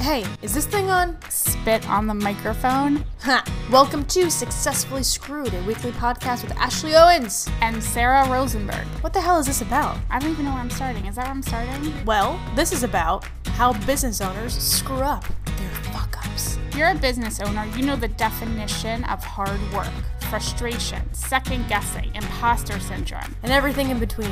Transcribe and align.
Hey, 0.00 0.24
is 0.42 0.54
this 0.54 0.64
thing 0.64 0.90
on? 0.90 1.18
Spit 1.28 1.86
on 1.88 2.06
the 2.06 2.14
microphone. 2.14 3.04
Ha! 3.22 3.44
Welcome 3.70 4.04
to 4.06 4.30
Successfully 4.30 5.02
Screwed, 5.02 5.52
a 5.52 5.62
weekly 5.64 5.90
podcast 5.90 6.44
with 6.44 6.56
Ashley 6.56 6.94
Owens. 6.94 7.48
And 7.60 7.82
Sarah 7.82 8.26
Rosenberg. 8.30 8.86
What 9.02 9.12
the 9.12 9.20
hell 9.20 9.40
is 9.40 9.46
this 9.46 9.60
about? 9.60 9.98
I 10.08 10.20
don't 10.20 10.30
even 10.30 10.44
know 10.44 10.52
where 10.52 10.60
I'm 10.60 10.70
starting. 10.70 11.06
Is 11.06 11.16
that 11.16 11.24
where 11.24 11.32
I'm 11.32 11.42
starting? 11.42 11.92
Well, 12.04 12.40
this 12.54 12.72
is 12.72 12.84
about 12.84 13.26
how 13.48 13.72
business 13.86 14.20
owners 14.20 14.56
screw 14.56 14.98
up 14.98 15.24
their 15.44 15.70
fuck 15.92 16.16
ups. 16.24 16.58
If 16.68 16.76
you're 16.76 16.90
a 16.90 16.94
business 16.94 17.40
owner, 17.40 17.66
you 17.76 17.84
know 17.84 17.96
the 17.96 18.08
definition 18.08 19.02
of 19.04 19.22
hard 19.24 19.60
work, 19.72 19.90
frustration, 20.30 21.12
second 21.12 21.68
guessing, 21.68 22.14
imposter 22.14 22.78
syndrome. 22.78 23.34
And 23.42 23.50
everything 23.50 23.90
in 23.90 23.98
between. 23.98 24.30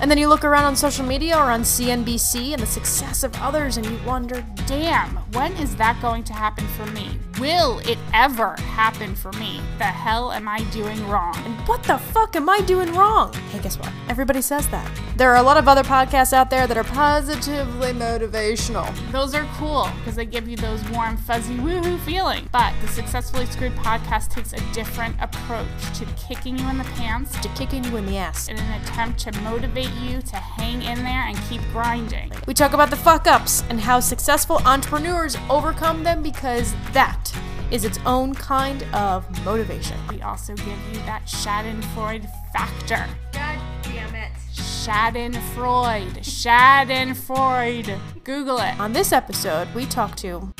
And 0.00 0.10
then 0.10 0.16
you 0.18 0.28
look 0.28 0.44
around 0.44 0.64
on 0.64 0.76
social 0.76 1.04
media 1.04 1.36
or 1.36 1.50
on 1.50 1.60
CNBC 1.62 2.52
and 2.52 2.62
the 2.62 2.66
success 2.66 3.22
of 3.22 3.34
others 3.36 3.76
and 3.76 3.84
you 3.84 3.98
wonder, 4.06 4.44
Damn, 4.66 5.16
when 5.32 5.52
is 5.58 5.76
that 5.76 6.00
going 6.00 6.24
to 6.24 6.32
happen 6.32 6.66
for 6.68 6.86
me? 6.86 7.18
Will 7.38 7.78
it 7.80 7.98
ever 8.14 8.54
happen 8.60 9.14
for 9.14 9.32
me? 9.32 9.60
The 9.78 9.84
hell 9.84 10.32
am 10.32 10.48
I 10.48 10.62
doing 10.70 11.06
wrong? 11.08 11.34
and 11.44 11.54
what 11.68 11.82
the 11.82 11.98
fuck 11.98 12.34
am 12.36 12.48
I 12.48 12.60
doing 12.60 12.92
wrong? 12.94 13.32
Hey, 13.50 13.58
guess 13.60 13.78
what? 13.78 13.92
Everybody 14.08 14.40
says 14.42 14.68
that. 14.68 14.90
There 15.16 15.30
are 15.30 15.36
a 15.36 15.42
lot 15.42 15.56
of 15.58 15.68
other 15.68 15.82
podcasts 15.82 16.32
out 16.32 16.48
there 16.50 16.66
that 16.66 16.76
are 16.76 16.84
positively 16.84 17.92
motivational. 17.92 18.86
Those 19.12 19.34
are 19.34 19.46
cool 19.58 19.88
because 19.98 20.16
they 20.16 20.24
give 20.24 20.48
you 20.48 20.56
those 20.56 20.82
warm, 20.90 21.16
fuzzy, 21.18 21.54
woohoo 21.56 21.98
feeling. 22.00 22.48
But 22.52 22.72
the 22.80 22.88
Successfully 22.88 23.46
Screwed 23.46 23.72
podcast 23.74 24.28
takes 24.30 24.52
a 24.52 24.72
different 24.72 25.16
approach 25.20 25.68
to 25.98 26.06
kicking 26.16 26.58
you 26.58 26.68
in 26.68 26.78
the 26.78 26.84
pants 26.84 27.38
To 27.40 27.48
kicking 27.50 27.84
you 27.84 27.96
in 27.96 28.06
the 28.06 28.16
ass. 28.16 28.48
in 28.48 28.56
an 28.58 28.82
attempt 28.82 29.18
to 29.20 29.32
motivate 29.42 29.89
you 29.94 30.22
to 30.22 30.36
hang 30.36 30.82
in 30.82 30.98
there 31.04 31.26
and 31.26 31.36
keep 31.48 31.60
grinding. 31.72 32.32
We 32.46 32.54
talk 32.54 32.72
about 32.72 32.90
the 32.90 32.96
fuck 32.96 33.26
ups 33.26 33.64
and 33.68 33.80
how 33.80 34.00
successful 34.00 34.60
entrepreneurs 34.64 35.36
overcome 35.48 36.04
them 36.04 36.22
because 36.22 36.74
that 36.92 37.32
is 37.70 37.84
its 37.84 37.98
own 38.04 38.34
kind 38.34 38.82
of 38.94 39.24
motivation. 39.44 39.96
We 40.08 40.22
also 40.22 40.54
give 40.54 40.78
you 40.92 40.98
that 41.06 41.26
Schadenfreude 41.26 42.28
factor. 42.52 43.06
God 43.32 43.58
damn 43.82 44.14
it. 44.14 44.32
Schadenfreude. 44.54 46.18
Schadenfreude. 46.20 47.98
Google 48.24 48.58
it. 48.58 48.78
On 48.80 48.92
this 48.92 49.12
episode, 49.12 49.72
we 49.74 49.86
talk 49.86 50.16
to. 50.16 50.52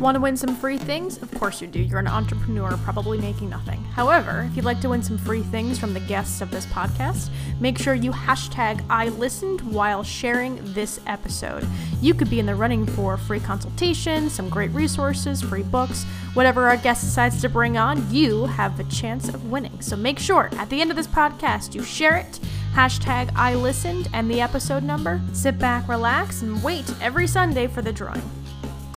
Want 0.00 0.16
to 0.16 0.20
win 0.20 0.36
some 0.36 0.56
free 0.56 0.76
things? 0.76 1.22
Of 1.22 1.32
course 1.34 1.60
you 1.60 1.68
do. 1.68 1.78
You're 1.78 2.00
an 2.00 2.08
entrepreneur, 2.08 2.76
probably 2.78 3.16
making 3.16 3.48
nothing. 3.48 3.82
However, 3.84 4.46
if 4.50 4.56
you'd 4.56 4.64
like 4.64 4.80
to 4.80 4.88
win 4.88 5.04
some 5.04 5.16
free 5.16 5.42
things 5.42 5.78
from 5.78 5.94
the 5.94 6.00
guests 6.00 6.40
of 6.40 6.50
this 6.50 6.66
podcast, 6.66 7.30
make 7.60 7.78
sure 7.78 7.94
you 7.94 8.10
hashtag 8.10 8.84
I 8.90 9.08
listened 9.10 9.60
while 9.60 10.02
sharing 10.02 10.58
this 10.74 11.00
episode. 11.06 11.64
You 12.02 12.12
could 12.12 12.28
be 12.28 12.40
in 12.40 12.46
the 12.46 12.56
running 12.56 12.86
for 12.86 13.16
free 13.16 13.38
consultation, 13.38 14.28
some 14.28 14.48
great 14.48 14.72
resources, 14.72 15.40
free 15.40 15.62
books, 15.62 16.02
whatever 16.34 16.68
our 16.68 16.76
guest 16.76 17.04
decides 17.04 17.40
to 17.42 17.48
bring 17.48 17.78
on, 17.78 18.12
you 18.12 18.46
have 18.46 18.76
the 18.76 18.84
chance 18.84 19.28
of 19.28 19.48
winning. 19.50 19.80
So 19.80 19.94
make 19.96 20.18
sure 20.18 20.50
at 20.54 20.70
the 20.70 20.80
end 20.80 20.90
of 20.90 20.96
this 20.96 21.06
podcast 21.06 21.72
you 21.72 21.84
share 21.84 22.16
it 22.16 22.40
hashtag 22.74 23.30
I 23.36 23.54
listened 23.54 24.08
and 24.12 24.28
the 24.28 24.40
episode 24.40 24.82
number. 24.82 25.20
Sit 25.32 25.56
back, 25.60 25.88
relax, 25.88 26.42
and 26.42 26.60
wait 26.64 26.92
every 27.00 27.28
Sunday 27.28 27.68
for 27.68 27.80
the 27.80 27.92
drawing. 27.92 28.43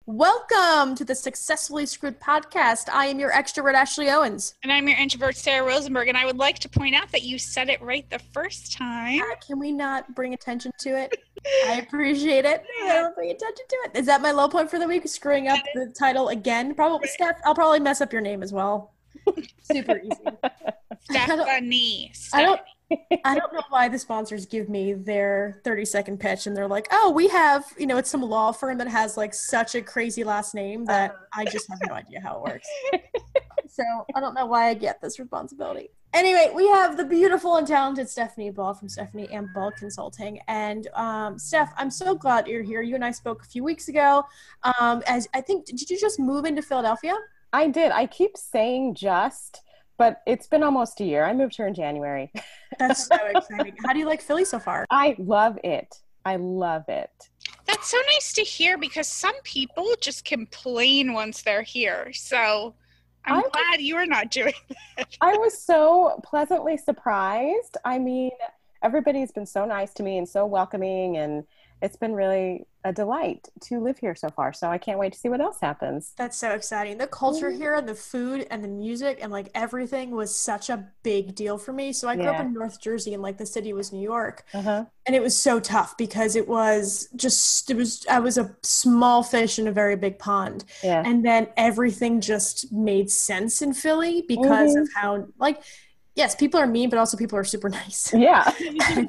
Welcome 0.08 0.94
to 0.94 1.04
the 1.04 1.16
Successfully 1.16 1.84
Screwed 1.84 2.20
podcast. 2.20 2.88
I 2.88 3.06
am 3.06 3.18
your 3.18 3.32
extrovert, 3.32 3.74
Ashley 3.74 4.08
Owens. 4.08 4.54
And 4.62 4.70
I'm 4.70 4.86
your 4.86 4.96
introvert, 4.96 5.36
Sarah 5.36 5.66
Rosenberg. 5.66 6.06
And 6.06 6.16
I 6.16 6.24
would 6.24 6.36
like 6.36 6.60
to 6.60 6.68
point 6.68 6.94
out 6.94 7.10
that 7.10 7.24
you 7.24 7.40
said 7.40 7.68
it 7.68 7.82
right 7.82 8.08
the 8.08 8.20
first 8.20 8.72
time. 8.72 9.20
Uh, 9.20 9.34
Can 9.44 9.58
we 9.58 9.72
not 9.72 10.14
bring 10.14 10.32
attention 10.32 10.70
to 10.78 10.90
it? 10.96 11.12
I 11.66 11.80
appreciate 11.80 12.44
it. 12.44 12.62
I 12.84 12.92
don't 12.94 13.16
bring 13.16 13.32
attention 13.32 13.64
to 13.68 13.76
it. 13.86 13.98
Is 13.98 14.06
that 14.06 14.22
my 14.22 14.30
low 14.30 14.48
point 14.48 14.70
for 14.70 14.78
the 14.78 14.86
week? 14.86 15.08
Screwing 15.08 15.48
up 15.48 15.58
the 15.74 15.92
title 15.98 16.28
again? 16.28 16.76
Probably, 16.76 17.08
Steph. 17.08 17.40
I'll 17.44 17.56
probably 17.56 17.80
mess 17.80 18.00
up 18.00 18.12
your 18.12 18.22
name 18.22 18.44
as 18.44 18.52
well. 18.52 18.94
Super 19.62 19.98
easy. 19.98 20.24
Stephanie. 21.10 22.12
I 22.32 22.42
don't. 22.42 22.60
I 23.24 23.34
don't 23.34 23.52
know 23.52 23.62
why 23.68 23.88
the 23.88 23.98
sponsors 23.98 24.46
give 24.46 24.68
me 24.68 24.92
their 24.92 25.60
30 25.64 25.84
second 25.84 26.20
pitch 26.20 26.46
and 26.46 26.56
they're 26.56 26.68
like, 26.68 26.86
oh, 26.92 27.10
we 27.10 27.28
have, 27.28 27.64
you 27.78 27.86
know, 27.86 27.96
it's 27.96 28.10
some 28.10 28.22
law 28.22 28.52
firm 28.52 28.78
that 28.78 28.88
has 28.88 29.16
like 29.16 29.34
such 29.34 29.74
a 29.74 29.82
crazy 29.82 30.22
last 30.22 30.54
name 30.54 30.84
that 30.84 31.14
I 31.32 31.44
just 31.44 31.68
have 31.68 31.80
no 31.88 31.94
idea 31.94 32.20
how 32.20 32.36
it 32.36 32.42
works. 32.42 32.68
so 33.68 33.82
I 34.14 34.20
don't 34.20 34.34
know 34.34 34.46
why 34.46 34.68
I 34.68 34.74
get 34.74 35.00
this 35.00 35.18
responsibility. 35.18 35.90
Anyway, 36.14 36.50
we 36.54 36.66
have 36.68 36.96
the 36.96 37.04
beautiful 37.04 37.56
and 37.56 37.66
talented 37.66 38.08
Stephanie 38.08 38.50
Ball 38.50 38.72
from 38.72 38.88
Stephanie 38.88 39.28
Ann 39.30 39.50
Ball 39.54 39.70
Consulting. 39.72 40.40
And 40.48 40.88
um, 40.94 41.38
Steph, 41.38 41.74
I'm 41.76 41.90
so 41.90 42.14
glad 42.14 42.46
you're 42.46 42.62
here. 42.62 42.80
You 42.80 42.94
and 42.94 43.04
I 43.04 43.10
spoke 43.10 43.42
a 43.42 43.46
few 43.46 43.62
weeks 43.62 43.88
ago. 43.88 44.24
Um, 44.80 45.02
as 45.06 45.28
I 45.34 45.40
think, 45.40 45.66
did 45.66 45.90
you 45.90 45.98
just 45.98 46.18
move 46.18 46.44
into 46.44 46.62
Philadelphia? 46.62 47.14
I 47.52 47.68
did. 47.68 47.92
I 47.92 48.06
keep 48.06 48.36
saying 48.36 48.94
just, 48.94 49.62
but 49.98 50.22
it's 50.26 50.46
been 50.46 50.62
almost 50.62 51.00
a 51.00 51.04
year. 51.04 51.24
I 51.24 51.34
moved 51.34 51.56
here 51.56 51.66
in 51.66 51.74
January. 51.74 52.32
That's 52.78 53.06
so 53.06 53.16
exciting. 53.34 53.74
How 53.84 53.92
do 53.92 53.98
you 53.98 54.06
like 54.06 54.20
Philly 54.20 54.44
so 54.44 54.58
far? 54.58 54.86
I 54.90 55.14
love 55.18 55.58
it. 55.64 56.00
I 56.24 56.36
love 56.36 56.88
it. 56.88 57.10
That's 57.66 57.90
so 57.90 57.98
nice 58.14 58.32
to 58.34 58.42
hear 58.42 58.78
because 58.78 59.06
some 59.08 59.34
people 59.42 59.94
just 60.00 60.24
complain 60.24 61.12
once 61.12 61.42
they're 61.42 61.62
here. 61.62 62.12
So 62.12 62.74
I'm 63.24 63.38
I- 63.38 63.48
glad 63.52 63.80
you 63.80 63.96
are 63.96 64.06
not 64.06 64.30
doing 64.30 64.54
that. 64.96 65.16
I 65.20 65.36
was 65.36 65.60
so 65.60 66.20
pleasantly 66.24 66.76
surprised. 66.76 67.76
I 67.84 67.98
mean, 67.98 68.30
everybody's 68.82 69.32
been 69.32 69.46
so 69.46 69.64
nice 69.64 69.92
to 69.94 70.02
me 70.02 70.18
and 70.18 70.28
so 70.28 70.46
welcoming, 70.46 71.16
and 71.16 71.44
it's 71.82 71.96
been 71.96 72.14
really 72.14 72.66
a 72.84 72.92
delight 72.92 73.48
to 73.60 73.80
live 73.80 73.98
here 73.98 74.14
so 74.14 74.28
far. 74.28 74.52
So 74.52 74.68
I 74.68 74.78
can't 74.78 74.98
wait 74.98 75.12
to 75.12 75.18
see 75.18 75.28
what 75.28 75.40
else 75.40 75.58
happens. 75.60 76.12
That's 76.16 76.36
so 76.36 76.52
exciting. 76.52 76.98
The 76.98 77.08
culture 77.08 77.50
here 77.50 77.74
and 77.74 77.88
the 77.88 77.94
food 77.94 78.46
and 78.50 78.62
the 78.62 78.68
music 78.68 79.18
and 79.20 79.32
like 79.32 79.50
everything 79.54 80.12
was 80.12 80.34
such 80.34 80.70
a 80.70 80.86
big 81.02 81.34
deal 81.34 81.58
for 81.58 81.72
me. 81.72 81.92
So 81.92 82.08
I 82.08 82.14
grew 82.14 82.26
up 82.26 82.40
in 82.40 82.52
North 82.52 82.80
Jersey 82.80 83.12
and 83.12 83.22
like 83.22 83.38
the 83.38 83.46
city 83.46 83.72
was 83.72 83.92
New 83.92 84.02
York. 84.02 84.44
Uh-huh. 84.54 84.84
And 85.06 85.16
it 85.16 85.22
was 85.22 85.36
so 85.36 85.58
tough 85.60 85.96
because 85.96 86.36
it 86.36 86.48
was 86.48 87.08
just 87.16 87.70
it 87.70 87.76
was 87.76 88.06
I 88.08 88.20
was 88.20 88.38
a 88.38 88.56
small 88.62 89.22
fish 89.22 89.58
in 89.58 89.66
a 89.66 89.72
very 89.72 89.96
big 89.96 90.18
pond. 90.18 90.64
Yeah. 90.82 91.02
And 91.04 91.24
then 91.24 91.48
everything 91.56 92.20
just 92.20 92.72
made 92.72 93.10
sense 93.10 93.62
in 93.62 93.74
Philly 93.74 94.24
because 94.26 94.76
of 94.76 94.88
how 94.94 95.26
like 95.38 95.60
yes, 96.16 96.34
people 96.34 96.58
are 96.58 96.66
mean 96.66 96.90
but 96.90 96.98
also 96.98 97.16
people 97.16 97.38
are 97.38 97.44
super 97.44 97.68
nice. 97.80 98.12
Yeah. 98.14 98.50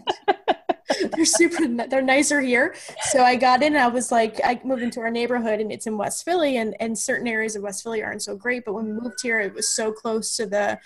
they're 1.16 1.25
super 1.25 1.68
they're 1.90 2.01
nicer 2.01 2.40
here 2.40 2.73
so 3.12 3.22
i 3.22 3.35
got 3.35 3.62
in 3.62 3.75
and 3.75 3.84
i 3.84 3.88
was 3.90 4.09
like 4.09 4.40
i 4.45 4.57
moved 4.63 4.81
into 4.81 5.01
our 5.01 5.12
neighborhood 5.12 5.59
and 5.59 5.69
it's 5.69 5.85
in 5.85 5.97
west 5.97 6.23
philly 6.23 6.56
and 6.57 6.75
and 6.79 6.97
certain 6.97 7.28
areas 7.28 7.57
of 7.57 7.62
west 7.62 7.84
philly 7.84 8.01
aren't 8.01 8.22
so 8.22 8.38
great 8.38 8.63
but 8.63 8.72
when 8.73 8.85
we 8.85 8.94
moved 8.94 9.19
here 9.22 9.40
it 9.41 9.53
was 9.53 9.68
so 9.75 9.91
close 9.91 10.38
to 10.38 10.45
the 10.45 10.79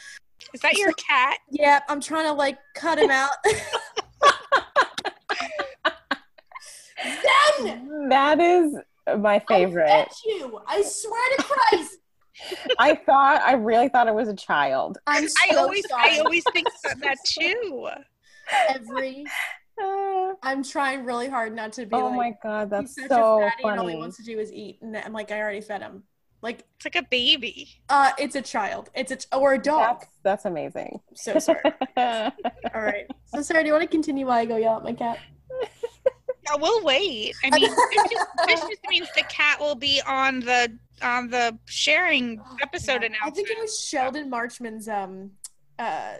Is 0.55 0.61
that 0.61 0.73
your 0.73 0.91
cat? 0.93 1.37
yeah 1.51 1.81
i'm 1.87 2.01
trying 2.01 2.25
to 2.25 2.33
like 2.33 2.57
cut 2.73 2.97
him 2.97 3.11
out 3.11 3.29
Zen! 7.59 8.09
that 8.09 8.39
is 8.39 8.75
my 9.19 9.39
favorite. 9.47 9.85
I 9.85 10.03
bet 10.03 10.13
you 10.25 10.59
i 10.67 10.81
swear 10.81 11.37
to 11.37 11.43
christ 11.43 11.97
I 12.79 12.95
thought, 12.95 13.41
I 13.41 13.53
really 13.53 13.89
thought 13.89 14.07
it 14.07 14.15
was 14.15 14.27
a 14.29 14.35
child. 14.35 14.97
i'm 15.07 15.27
so 15.27 15.35
I 15.51 15.55
always 15.55 15.87
sorry 15.87 16.15
I 16.15 16.19
always 16.19 16.43
think 16.53 16.67
that, 16.83 16.99
that 17.01 17.17
too. 17.25 17.89
every 18.69 19.25
i'm 20.43 20.63
trying 20.63 21.05
really 21.05 21.27
hard 21.29 21.55
not 21.55 21.73
to 21.73 21.85
be 21.85 21.95
oh 21.95 22.07
like 22.07 22.15
my 22.17 22.33
God, 22.43 22.69
that's 22.69 22.95
he's 22.95 23.03
such 23.07 23.11
so 23.17 23.43
a 23.43 23.49
fatty 23.49 23.63
and 23.67 23.79
all 23.79 23.87
he 23.87 23.95
wants 23.95 24.17
to 24.17 24.23
do 24.23 24.37
is 24.39 24.51
eat 24.51 24.79
and 24.81 24.95
i'm 24.97 25.13
like 25.13 25.31
i 25.31 25.39
already 25.39 25.61
fed 25.61 25.81
him 25.81 26.03
like 26.41 26.65
It's 26.77 26.85
like 26.85 26.95
a 26.95 27.07
baby. 27.09 27.69
uh 27.89 28.11
it's 28.17 28.35
a 28.35 28.41
child 28.41 28.89
it's 28.95 29.11
a 29.31 29.35
or 29.35 29.53
a 29.53 29.61
dog 29.61 29.99
That's, 30.01 30.07
that's 30.23 30.45
amazing. 30.45 30.99
so 31.13 31.39
sorry 31.39 31.61
All 31.97 32.31
right. 32.81 33.05
So, 33.27 33.41
Sarah, 33.41 33.61
do 33.63 33.67
you 33.67 33.73
want 33.73 33.83
to 33.83 33.87
continue 33.87 34.25
while 34.25 34.37
I 34.39 34.45
go 34.45 34.57
yell 34.57 34.77
at 34.77 34.83
my 34.83 34.93
cat? 34.93 35.19
Yeah, 36.43 36.55
we'll 36.59 36.83
wait. 36.83 37.33
I 37.43 37.49
mean, 37.51 37.69
this 37.69 37.75
just, 38.11 38.25
this 38.47 38.59
just 38.61 38.81
means 38.89 39.07
the 39.15 39.23
cat 39.23 39.59
will 39.59 39.75
be 39.75 40.01
on 40.07 40.39
the 40.39 40.77
on 41.01 41.29
the 41.29 41.57
sharing 41.65 42.41
episode 42.61 43.03
I 43.03 43.07
announcement. 43.07 43.27
I 43.27 43.29
think 43.31 43.49
it 43.49 43.57
was 43.59 43.79
Sheldon 43.79 44.29
Marchman's 44.29 44.87
um 44.87 45.31
uh 45.79 46.15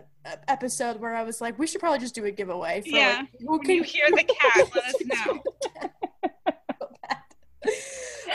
episode 0.48 1.00
where 1.00 1.16
I 1.16 1.24
was 1.24 1.42
like, 1.42 1.58
we 1.58 1.66
should 1.66 1.80
probably 1.80 2.00
just 2.00 2.14
do 2.16 2.26
a 2.26 2.32
giveaway. 2.32 2.82
For, 2.82 2.90
Yeah. 2.90 3.18
Like, 3.22 3.28
who 3.40 3.58
When 3.58 3.70
you 3.70 3.84
hear 3.84 4.06
the 4.10 4.24
cat, 4.40 4.70
let 4.76 4.86
us 4.86 4.96
know. 5.06 5.44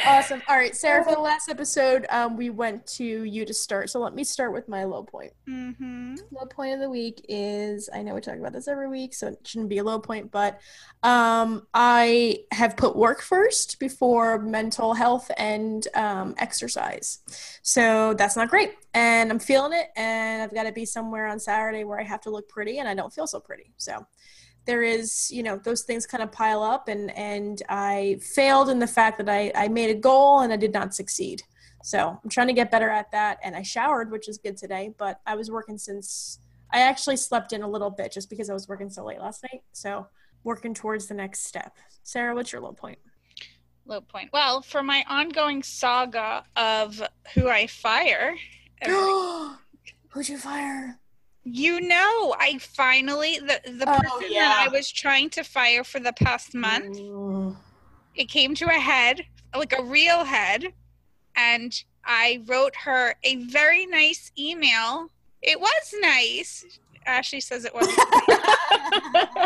Awesome. 0.07 0.43
All 0.49 0.57
right, 0.57 0.75
Sarah. 0.75 1.05
For 1.05 1.15
the 1.15 1.21
last 1.21 1.49
episode, 1.49 2.07
um, 2.11 2.37
we 2.37 2.51
went 2.51 2.87
to 2.89 3.05
you 3.05 3.45
to 3.45 3.53
start. 3.53 3.91
So 3.91 4.01
let 4.01 4.15
me 4.15 4.25
start 4.25 4.53
with 4.53 4.69
my 4.69 4.85
low 4.85 5.03
point. 5.03 5.33
Mm-hmm. 5.49 6.15
low 6.31 6.47
point 6.47 6.75
of 6.75 6.81
the 6.81 6.89
week 6.89 7.25
is 7.29 7.91
I 7.93 8.03
know 8.03 8.15
we 8.15 8.21
talk 8.21 8.37
about 8.37 8.53
this 8.53 8.69
every 8.69 8.89
week, 8.89 9.15
so 9.15 9.29
it 9.29 9.41
shouldn't 9.45 9.69
be 9.69 9.79
a 9.79 9.85
low 9.85 9.99
point, 9.99 10.31
but 10.31 10.61
um, 11.03 11.67
I 11.75 12.41
have 12.53 12.77
put 12.77 12.97
work 12.97 13.23
first 13.23 13.79
before 13.79 14.39
mental 14.39 14.95
health 14.95 15.31
and 15.37 15.87
um, 15.95 16.35
exercise. 16.39 17.19
So 17.63 18.15
that's 18.15 18.37
not 18.37 18.49
great. 18.49 18.75
And 18.95 19.31
I'm 19.31 19.39
feeling 19.39 19.73
it, 19.73 19.89
and 19.97 20.43
I've 20.43 20.55
got 20.55 20.65
to 20.65 20.73
be 20.73 20.85
somewhere 20.85 21.27
on 21.27 21.39
Saturday 21.39 21.85
where 21.85 22.01
I 22.01 22.05
have 22.05 22.23
to 22.23 22.31
look 22.31 22.49
pretty, 22.49 22.79
and 22.79 22.89
I 22.89 22.95
don't 22.95 23.13
feel 23.13 23.27
so 23.27 23.41
pretty. 23.41 23.73
So 23.77 24.07
there 24.67 24.83
is 24.83 25.31
you 25.31 25.43
know 25.43 25.57
those 25.57 25.83
things 25.83 26.07
kind 26.07 26.23
of 26.23 26.31
pile 26.31 26.63
up 26.63 26.89
and 26.89 27.17
and 27.17 27.63
i 27.69 28.19
failed 28.21 28.69
in 28.69 28.79
the 28.79 28.87
fact 28.87 29.17
that 29.19 29.29
i 29.29 29.51
i 29.55 29.69
made 29.69 29.91
a 29.91 29.95
goal 29.95 30.41
and 30.41 30.53
i 30.53 30.57
did 30.57 30.73
not 30.73 30.95
succeed. 30.95 31.43
So 31.83 32.19
i'm 32.23 32.31
trying 32.31 32.49
to 32.49 32.53
get 32.53 32.71
better 32.71 32.91
at 32.91 33.13
that 33.13 33.39
and 33.45 33.55
i 33.55 33.63
showered 33.63 34.11
which 34.11 34.29
is 34.29 34.39
good 34.39 34.57
today 34.57 34.93
but 34.99 35.21
i 35.25 35.37
was 35.37 35.51
working 35.51 35.79
since 35.79 36.41
i 36.73 36.81
actually 36.81 37.17
slept 37.17 37.53
in 37.53 37.63
a 37.63 37.69
little 37.69 37.91
bit 37.91 38.11
just 38.11 38.29
because 38.29 38.51
i 38.51 38.53
was 38.53 38.69
working 38.69 38.91
so 38.91 39.05
late 39.05 39.21
last 39.21 39.45
night. 39.45 39.63
So 39.73 40.09
working 40.43 40.75
towards 40.75 41.07
the 41.07 41.15
next 41.15 41.47
step. 41.47 41.77
Sarah 42.03 42.35
what's 42.35 42.53
your 42.53 42.61
low 42.61 42.73
point? 42.73 42.99
Low 43.85 44.01
point. 44.01 44.31
Well, 44.33 44.63
for 44.63 44.83
my 44.83 45.05
ongoing 45.09 45.63
saga 45.63 46.45
of 46.57 47.01
who 47.35 47.49
I 47.49 47.69
fire, 47.69 48.35
who'd 48.85 50.29
you 50.29 50.39
fire 50.39 50.99
you 51.49 51.81
know, 51.81 52.35
I 52.41 52.59
finally 52.59 53.39
the 53.39 53.61
the 53.71 53.85
Oh, 53.89 53.99
person 54.01 54.29
yeah. 54.33 54.49
that 54.49 54.67
I 54.69 54.73
was 54.73 54.91
trying 54.91 55.31
to 55.31 55.45
fire 55.45 55.85
for 55.85 56.01
the 56.01 56.13
past 56.13 56.55
month. 56.55 56.99
Ooh. 56.99 57.57
it 58.17 58.29
came 58.29 58.55
to 58.57 58.65
a 58.67 58.73
head, 58.81 59.23
like 59.55 59.73
a 59.79 59.83
real 59.85 60.25
head, 60.25 60.65
and 61.37 61.73
I 62.05 62.43
wrote 62.47 62.75
her 62.85 63.15
a 63.23 63.37
very 63.45 63.87
nice 63.87 64.33
email. 64.39 65.11
It 65.43 65.61
was 65.61 65.95
nice. 66.01 66.65
Ashley 67.07 67.41
says 67.41 67.65
it 67.65 67.75
was. 67.75 67.87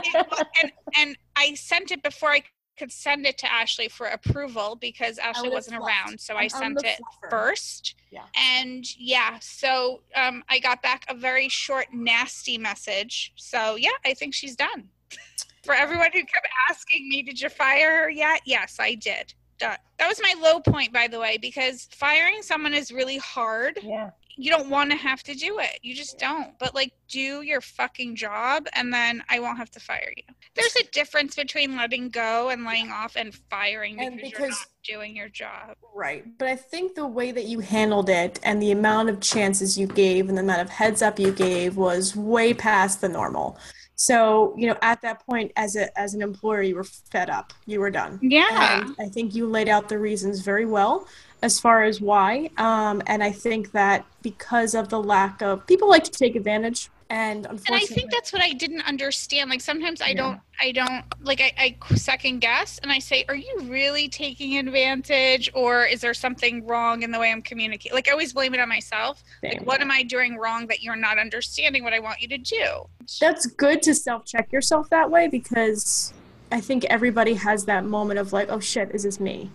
It 0.02 0.26
wa- 0.31 0.44
and 0.62 0.73
and 0.97 1.17
I 1.37 1.55
sent 1.55 1.91
it 1.91 2.02
before 2.02 2.31
I 2.32 2.43
could 2.80 2.90
send 2.90 3.26
it 3.26 3.36
to 3.38 3.52
Ashley 3.52 3.88
for 3.88 4.06
approval 4.06 4.74
because 4.80 5.18
Ashley 5.18 5.50
wasn't 5.50 5.76
fluffed. 5.76 5.92
around, 5.92 6.18
so 6.20 6.34
I 6.34 6.38
I'm- 6.44 6.50
I'm 6.54 6.60
sent 6.78 6.84
it 6.86 6.98
fluffer. 7.22 7.30
first. 7.30 7.94
Yeah. 8.10 8.24
And 8.34 8.84
yeah, 8.98 9.38
so 9.40 10.00
um, 10.16 10.42
I 10.48 10.58
got 10.58 10.80
back 10.82 11.04
a 11.08 11.14
very 11.14 11.48
short, 11.48 11.86
nasty 11.92 12.56
message. 12.58 13.32
So 13.36 13.76
yeah, 13.76 13.90
I 14.04 14.14
think 14.14 14.34
she's 14.34 14.56
done. 14.56 14.88
For 15.64 15.74
everyone 15.74 16.10
who 16.12 16.20
kept 16.20 16.48
asking 16.70 17.08
me, 17.10 17.22
did 17.22 17.38
you 17.40 17.50
fire 17.50 18.04
her 18.04 18.10
yet? 18.10 18.40
Yes, 18.46 18.78
I 18.80 18.94
did. 18.94 19.34
Done. 19.58 19.76
That 19.98 20.08
was 20.08 20.18
my 20.22 20.34
low 20.40 20.58
point, 20.60 20.90
by 20.90 21.06
the 21.06 21.20
way, 21.20 21.36
because 21.36 21.86
firing 21.92 22.40
someone 22.40 22.72
is 22.72 22.90
really 22.90 23.18
hard. 23.18 23.78
Yeah. 23.82 24.10
You 24.36 24.50
don't 24.50 24.70
want 24.70 24.90
to 24.90 24.96
have 24.96 25.22
to 25.24 25.34
do 25.34 25.58
it. 25.58 25.78
You 25.82 25.94
just 25.94 26.18
don't. 26.18 26.58
But 26.58 26.74
like, 26.74 26.92
do 27.08 27.42
your 27.42 27.60
fucking 27.60 28.16
job, 28.16 28.66
and 28.74 28.92
then 28.92 29.22
I 29.28 29.40
won't 29.40 29.58
have 29.58 29.70
to 29.72 29.80
fire 29.80 30.12
you. 30.16 30.22
There's 30.54 30.76
a 30.76 30.84
difference 30.92 31.36
between 31.36 31.76
letting 31.76 32.08
go 32.08 32.48
and 32.50 32.64
laying 32.64 32.90
off 32.90 33.16
and 33.16 33.34
firing 33.50 33.96
because, 33.96 34.06
And 34.12 34.20
you're 34.20 34.30
because- 34.30 34.50
not 34.50 34.66
doing 34.84 35.14
your 35.16 35.28
job. 35.28 35.76
Right. 35.94 36.24
But 36.38 36.48
I 36.48 36.56
think 36.56 36.94
the 36.94 37.06
way 37.06 37.32
that 37.32 37.44
you 37.44 37.60
handled 37.60 38.08
it 38.08 38.40
and 38.42 38.62
the 38.62 38.70
amount 38.72 39.10
of 39.10 39.20
chances 39.20 39.76
you 39.76 39.86
gave 39.86 40.28
and 40.28 40.38
the 40.38 40.42
amount 40.42 40.62
of 40.62 40.70
heads 40.70 41.02
up 41.02 41.18
you 41.18 41.32
gave 41.32 41.76
was 41.76 42.16
way 42.16 42.54
past 42.54 43.00
the 43.00 43.08
normal. 43.08 43.58
So, 43.96 44.54
you 44.56 44.66
know, 44.66 44.78
at 44.80 45.02
that 45.02 45.26
point 45.26 45.52
as 45.56 45.76
a 45.76 45.96
as 45.98 46.14
an 46.14 46.22
employer 46.22 46.62
you 46.62 46.74
were 46.76 46.84
fed 46.84 47.28
up. 47.28 47.52
You 47.66 47.80
were 47.80 47.90
done. 47.90 48.18
Yeah. 48.22 48.80
And 48.80 48.96
I 48.98 49.08
think 49.10 49.34
you 49.34 49.46
laid 49.46 49.68
out 49.68 49.90
the 49.90 49.98
reasons 49.98 50.40
very 50.40 50.64
well 50.64 51.06
as 51.42 51.58
far 51.60 51.84
as 51.84 52.00
why. 52.00 52.50
Um, 52.56 53.02
and 53.06 53.22
I 53.22 53.32
think 53.32 53.72
that 53.72 54.04
because 54.22 54.75
of 54.75 54.88
the 54.88 55.00
lack 55.02 55.42
of 55.42 55.66
people 55.66 55.88
like 55.88 56.04
to 56.04 56.10
take 56.10 56.37
advantage 56.37 56.90
and 57.10 57.44
and 57.46 57.60
I 57.75 57.81
think 57.87 58.10
that's 58.12 58.32
what 58.32 58.40
I 58.40 58.52
didn't 58.52 58.82
understand. 58.82 59.50
Like 59.50 59.60
sometimes 59.60 60.00
I 60.00 60.10
Yeah. 60.10 60.14
don't, 60.14 60.40
I 60.60 60.70
don't 60.70 61.04
like 61.22 61.40
I, 61.40 61.76
I 61.90 61.94
second 61.96 62.38
guess 62.38 62.78
and 62.78 62.92
I 62.92 63.00
say, 63.00 63.25
"Are 63.28 63.34
you 63.34 63.58
really 63.64 64.08
taking 64.08 64.56
advantage, 64.58 65.50
or 65.52 65.84
is 65.84 66.00
there 66.00 66.14
something 66.14 66.64
wrong 66.66 67.02
in 67.02 67.10
the 67.10 67.19
way 67.19 67.32
I'm 67.32 67.42
communicating?" 67.42 67.94
Like 67.96 68.08
I 68.08 68.12
always 68.12 68.32
blame 68.32 68.54
it 68.54 68.60
on 68.60 68.69
myself. 68.69 69.25
Like, 69.42 69.62
what 69.62 69.81
am 69.81 69.90
I 69.90 70.04
doing 70.04 70.37
wrong 70.38 70.69
that 70.69 70.82
you're 70.82 70.94
not 70.94 71.19
understanding 71.19 71.82
what 71.82 71.92
I 71.92 71.98
want 71.98 72.20
you 72.22 72.28
to 72.28 72.38
do? 72.38 72.87
that's 73.20 73.46
good 73.46 73.82
to 73.82 73.94
self 73.94 74.25
check 74.25 74.52
yourself 74.52 74.88
that 74.90 75.10
way 75.10 75.26
because 75.26 76.14
I 76.52 76.60
think 76.60 76.84
everybody 76.84 77.34
has 77.34 77.64
that 77.64 77.84
moment 77.84 78.20
of 78.20 78.32
like, 78.32 78.48
oh 78.50 78.60
shit, 78.60 78.92
is 78.94 79.02
this 79.02 79.19
me? 79.19 79.50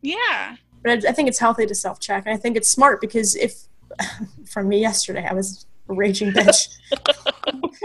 Yeah, 0.00 0.56
But 0.82 1.04
I, 1.04 1.10
I 1.10 1.12
think 1.12 1.28
it's 1.28 1.38
healthy 1.38 1.66
to 1.66 1.74
self 1.74 2.00
check. 2.00 2.24
And 2.26 2.34
I 2.34 2.36
think 2.36 2.56
it's 2.56 2.70
smart 2.70 3.00
because 3.00 3.36
if, 3.36 3.64
from 4.46 4.68
me 4.68 4.80
yesterday, 4.80 5.26
I 5.28 5.34
was 5.34 5.66
a 5.88 5.94
raging 5.94 6.32
bitch. 6.32 6.68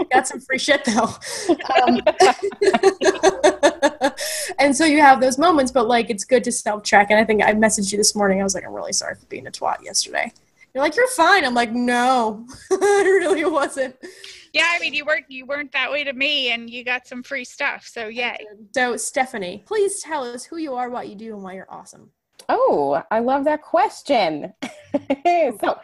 Got 0.12 0.26
some 0.26 0.40
free 0.40 0.58
shit 0.58 0.84
though. 0.84 1.14
Um, 1.82 2.00
and 4.58 4.74
so 4.74 4.84
you 4.84 5.00
have 5.00 5.20
those 5.20 5.38
moments, 5.38 5.72
but 5.72 5.88
like 5.88 6.10
it's 6.10 6.24
good 6.24 6.44
to 6.44 6.52
self 6.52 6.84
check. 6.84 7.10
And 7.10 7.18
I 7.18 7.24
think 7.24 7.42
I 7.42 7.52
messaged 7.52 7.92
you 7.92 7.98
this 7.98 8.14
morning. 8.14 8.40
I 8.40 8.44
was 8.44 8.54
like, 8.54 8.64
I'm 8.64 8.72
really 8.72 8.92
sorry 8.92 9.16
for 9.16 9.26
being 9.26 9.46
a 9.46 9.50
twat 9.50 9.82
yesterday. 9.82 10.32
You're 10.74 10.84
like, 10.84 10.96
you're 10.96 11.08
fine. 11.08 11.44
I'm 11.44 11.54
like, 11.54 11.72
no, 11.72 12.46
I 12.70 13.18
really 13.20 13.44
wasn't. 13.46 13.96
yeah. 14.52 14.68
I 14.74 14.78
mean, 14.78 14.92
you 14.94 15.04
weren't 15.04 15.24
you 15.28 15.46
weren't 15.46 15.72
that 15.72 15.90
way 15.90 16.04
to 16.04 16.12
me, 16.12 16.50
and 16.50 16.68
you 16.68 16.84
got 16.84 17.06
some 17.06 17.22
free 17.22 17.44
stuff. 17.44 17.86
So 17.86 18.08
yay. 18.08 18.38
So, 18.74 18.96
Stephanie, 18.96 19.64
please 19.66 20.00
tell 20.00 20.22
us 20.22 20.44
who 20.44 20.58
you 20.58 20.74
are, 20.74 20.90
what 20.90 21.08
you 21.08 21.14
do, 21.14 21.34
and 21.34 21.42
why 21.42 21.54
you're 21.54 21.70
awesome. 21.70 22.10
Oh, 22.48 23.02
I 23.10 23.18
love 23.18 23.44
that 23.44 23.62
question. 23.62 24.52
so, 25.60 25.80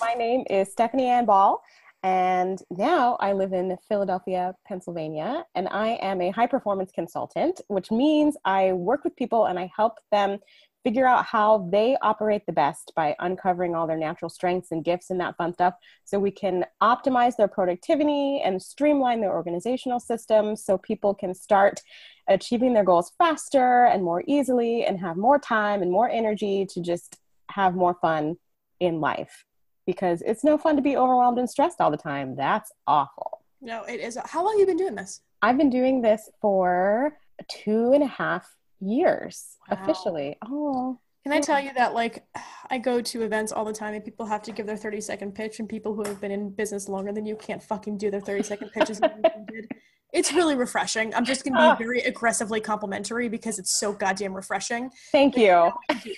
my 0.00 0.14
name 0.14 0.44
is 0.48 0.72
Stephanie 0.72 1.06
Ann 1.06 1.26
Ball, 1.26 1.62
and 2.02 2.62
now 2.70 3.16
I 3.20 3.32
live 3.32 3.52
in 3.52 3.76
Philadelphia, 3.88 4.54
Pennsylvania, 4.66 5.44
and 5.54 5.68
I 5.68 5.98
am 6.00 6.20
a 6.22 6.30
high 6.30 6.46
performance 6.46 6.90
consultant, 6.92 7.60
which 7.68 7.90
means 7.90 8.36
I 8.44 8.72
work 8.72 9.04
with 9.04 9.16
people 9.16 9.46
and 9.46 9.58
I 9.58 9.70
help 9.76 9.98
them 10.10 10.38
figure 10.84 11.06
out 11.06 11.24
how 11.24 11.68
they 11.70 11.96
operate 12.02 12.42
the 12.46 12.52
best 12.52 12.92
by 12.94 13.14
uncovering 13.18 13.74
all 13.74 13.86
their 13.86 13.96
natural 13.96 14.28
strengths 14.28 14.70
and 14.70 14.84
gifts 14.84 15.10
and 15.10 15.20
that 15.20 15.36
fun 15.36 15.52
stuff 15.52 15.74
so 16.04 16.18
we 16.18 16.30
can 16.30 16.64
optimize 16.82 17.36
their 17.36 17.48
productivity 17.48 18.40
and 18.44 18.62
streamline 18.62 19.20
their 19.20 19.32
organizational 19.34 20.00
systems 20.00 20.64
so 20.64 20.78
people 20.78 21.14
can 21.14 21.34
start 21.34 21.80
achieving 22.28 22.74
their 22.74 22.84
goals 22.84 23.12
faster 23.18 23.86
and 23.86 24.02
more 24.02 24.22
easily 24.26 24.84
and 24.84 24.98
have 24.98 25.16
more 25.16 25.38
time 25.38 25.82
and 25.82 25.90
more 25.90 26.08
energy 26.08 26.66
to 26.66 26.80
just 26.80 27.18
have 27.50 27.74
more 27.74 27.96
fun 28.00 28.36
in 28.80 29.00
life 29.00 29.44
because 29.86 30.22
it's 30.22 30.44
no 30.44 30.58
fun 30.58 30.76
to 30.76 30.82
be 30.82 30.96
overwhelmed 30.96 31.38
and 31.38 31.48
stressed 31.48 31.80
all 31.80 31.90
the 31.90 31.96
time. 31.96 32.36
That's 32.36 32.70
awful. 32.86 33.42
no, 33.60 33.84
it 33.84 34.00
is. 34.00 34.18
How 34.24 34.44
long 34.44 34.52
have 34.52 34.60
you 34.60 34.66
been 34.66 34.76
doing 34.76 34.94
this? 34.94 35.22
I've 35.40 35.56
been 35.56 35.70
doing 35.70 36.02
this 36.02 36.28
for 36.40 37.16
two 37.48 37.92
and 37.92 38.02
a 38.02 38.06
half 38.06 38.46
years 38.80 39.56
Wow. 39.70 39.78
officially. 39.80 40.36
Oh, 40.46 40.98
Can 41.24 41.32
I 41.32 41.40
tell 41.40 41.60
you 41.60 41.72
that, 41.74 41.94
like, 41.94 42.24
I 42.70 42.78
go 42.78 43.00
to 43.00 43.22
events 43.22 43.52
all 43.52 43.64
the 43.64 43.72
time 43.72 43.94
and 43.94 44.04
people 44.04 44.26
have 44.26 44.42
to 44.42 44.52
give 44.52 44.66
their 44.66 44.76
30 44.76 45.00
second 45.00 45.34
pitch, 45.34 45.58
and 45.58 45.68
people 45.68 45.94
who 45.94 46.04
have 46.04 46.20
been 46.20 46.30
in 46.30 46.50
business 46.50 46.88
longer 46.88 47.12
than 47.12 47.24
you 47.26 47.36
can't 47.36 47.62
fucking 47.62 47.98
do 47.98 48.10
their 48.10 48.20
30 48.20 48.42
second 48.42 48.70
pitches. 48.72 49.00
like 49.00 49.14
you 49.16 49.44
did. 49.62 49.72
It's 50.12 50.32
really 50.32 50.54
refreshing. 50.56 51.14
I'm 51.14 51.26
just 51.26 51.44
going 51.44 51.52
to 51.52 51.58
be 51.60 51.64
ah. 51.66 51.74
very 51.74 52.00
aggressively 52.00 52.60
complimentary 52.60 53.28
because 53.28 53.58
it's 53.58 53.78
so 53.78 53.92
goddamn 53.92 54.32
refreshing. 54.32 54.90
thank 55.12 55.36
you. 55.36 55.70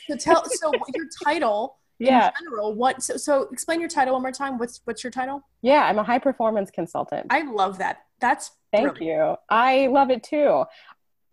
So 0.08 0.16
tell, 0.16 0.44
so 0.48 0.70
your 0.94 1.06
title 1.24 1.76
Yeah. 1.98 2.26
in 2.28 2.32
general, 2.44 2.74
what, 2.74 3.02
so, 3.02 3.16
so 3.16 3.48
explain 3.50 3.80
your 3.80 3.88
title 3.88 4.14
one 4.14 4.22
more 4.22 4.30
time. 4.30 4.58
What's, 4.58 4.80
what's 4.84 5.02
your 5.02 5.10
title? 5.10 5.42
Yeah, 5.62 5.82
I'm 5.86 5.98
a 5.98 6.04
high 6.04 6.20
performance 6.20 6.70
consultant. 6.70 7.26
I 7.30 7.42
love 7.42 7.78
that. 7.78 8.02
That's 8.20 8.52
Thank 8.72 8.94
brilliant. 8.96 9.30
you. 9.30 9.36
I 9.48 9.88
love 9.88 10.10
it 10.10 10.22
too. 10.22 10.64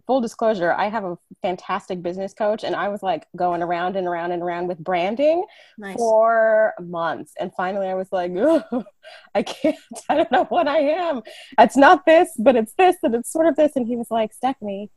Full 0.07 0.21
disclosure, 0.21 0.71
I 0.71 0.87
have 0.87 1.03
a 1.03 1.17
fantastic 1.41 2.01
business 2.01 2.33
coach, 2.33 2.63
and 2.63 2.75
I 2.75 2.87
was 2.87 3.03
like 3.03 3.27
going 3.35 3.61
around 3.61 3.97
and 3.97 4.07
around 4.07 4.31
and 4.31 4.41
around 4.41 4.67
with 4.67 4.79
branding 4.79 5.45
Nice. 5.77 5.97
for 5.97 6.73
months. 6.79 7.33
And 7.39 7.51
finally, 7.55 7.87
I 7.87 7.93
was 7.93 8.07
like, 8.11 8.31
"Ugh, 8.35 8.85
I 9.35 9.43
can't, 9.43 9.75
I 10.07 10.15
don't 10.15 10.31
know 10.31 10.45
what 10.45 10.67
I 10.67 10.79
am. 10.79 11.23
It's 11.59 11.75
not 11.75 12.05
this, 12.05 12.29
but 12.39 12.55
it's 12.55 12.73
this, 12.77 12.95
and 13.03 13.13
it's 13.15 13.31
sort 13.31 13.47
of 13.47 13.57
this. 13.57 13.75
And 13.75 13.85
he 13.85 13.97
was 13.97 14.09
like, 14.09 14.33
Stephanie, 14.33 14.89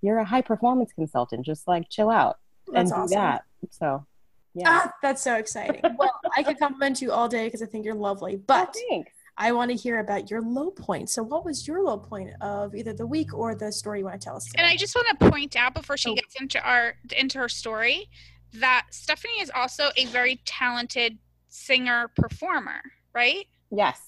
you're 0.00 0.18
a 0.18 0.24
high 0.24 0.42
performance 0.42 0.92
consultant. 0.92 1.44
Just 1.44 1.66
like 1.66 1.90
chill 1.90 2.10
out 2.10 2.38
and 2.68 2.88
That's 2.88 3.10
do 3.10 3.14
that. 3.16 3.42
So, 3.70 4.06
yeah. 4.54 4.64
Ah, 4.66 4.92
that's 5.02 5.22
so 5.22 5.34
exciting. 5.36 5.80
Well, 5.96 6.12
I 6.36 6.42
could 6.42 6.58
compliment 6.58 7.00
you 7.00 7.12
all 7.12 7.28
day 7.28 7.46
because 7.46 7.62
I 7.62 7.66
think 7.66 7.84
you're 7.84 7.94
lovely, 7.94 8.36
but 8.36 8.76
Thanks. 8.90 9.12
I 9.38 9.52
want 9.52 9.70
to 9.70 9.76
hear 9.76 9.98
about 9.98 10.30
your 10.30 10.40
low 10.42 10.70
point. 10.70 11.08
So, 11.10 11.22
what 11.22 11.44
was 11.44 11.66
your 11.66 11.82
low 11.82 11.96
point 11.98 12.30
of 12.40 12.74
either 12.74 12.92
the 12.92 13.06
week 13.06 13.32
or 13.34 13.54
the 13.54 13.72
story 13.72 14.00
you 14.00 14.04
want 14.04 14.20
to 14.20 14.24
tell 14.24 14.36
us? 14.36 14.48
And? 14.56 14.66
I 14.66 14.76
just 14.76 14.94
want 14.94 15.08
to 15.18 15.30
point 15.30 15.56
out 15.56 15.74
before 15.74 15.96
she 15.96 16.10
Oh. 16.10 16.14
gets 16.14 16.40
into 16.40 16.62
our 16.62 16.94
into 17.16 17.38
her 17.38 17.48
story 17.48 18.08
that 18.54 18.86
Stephanie 18.90 19.40
is 19.40 19.50
also 19.54 19.90
a 19.96 20.04
very 20.06 20.40
talented 20.44 21.18
singer 21.48 22.10
performer, 22.16 22.82
right? 23.14 23.46
Yes. 23.70 24.00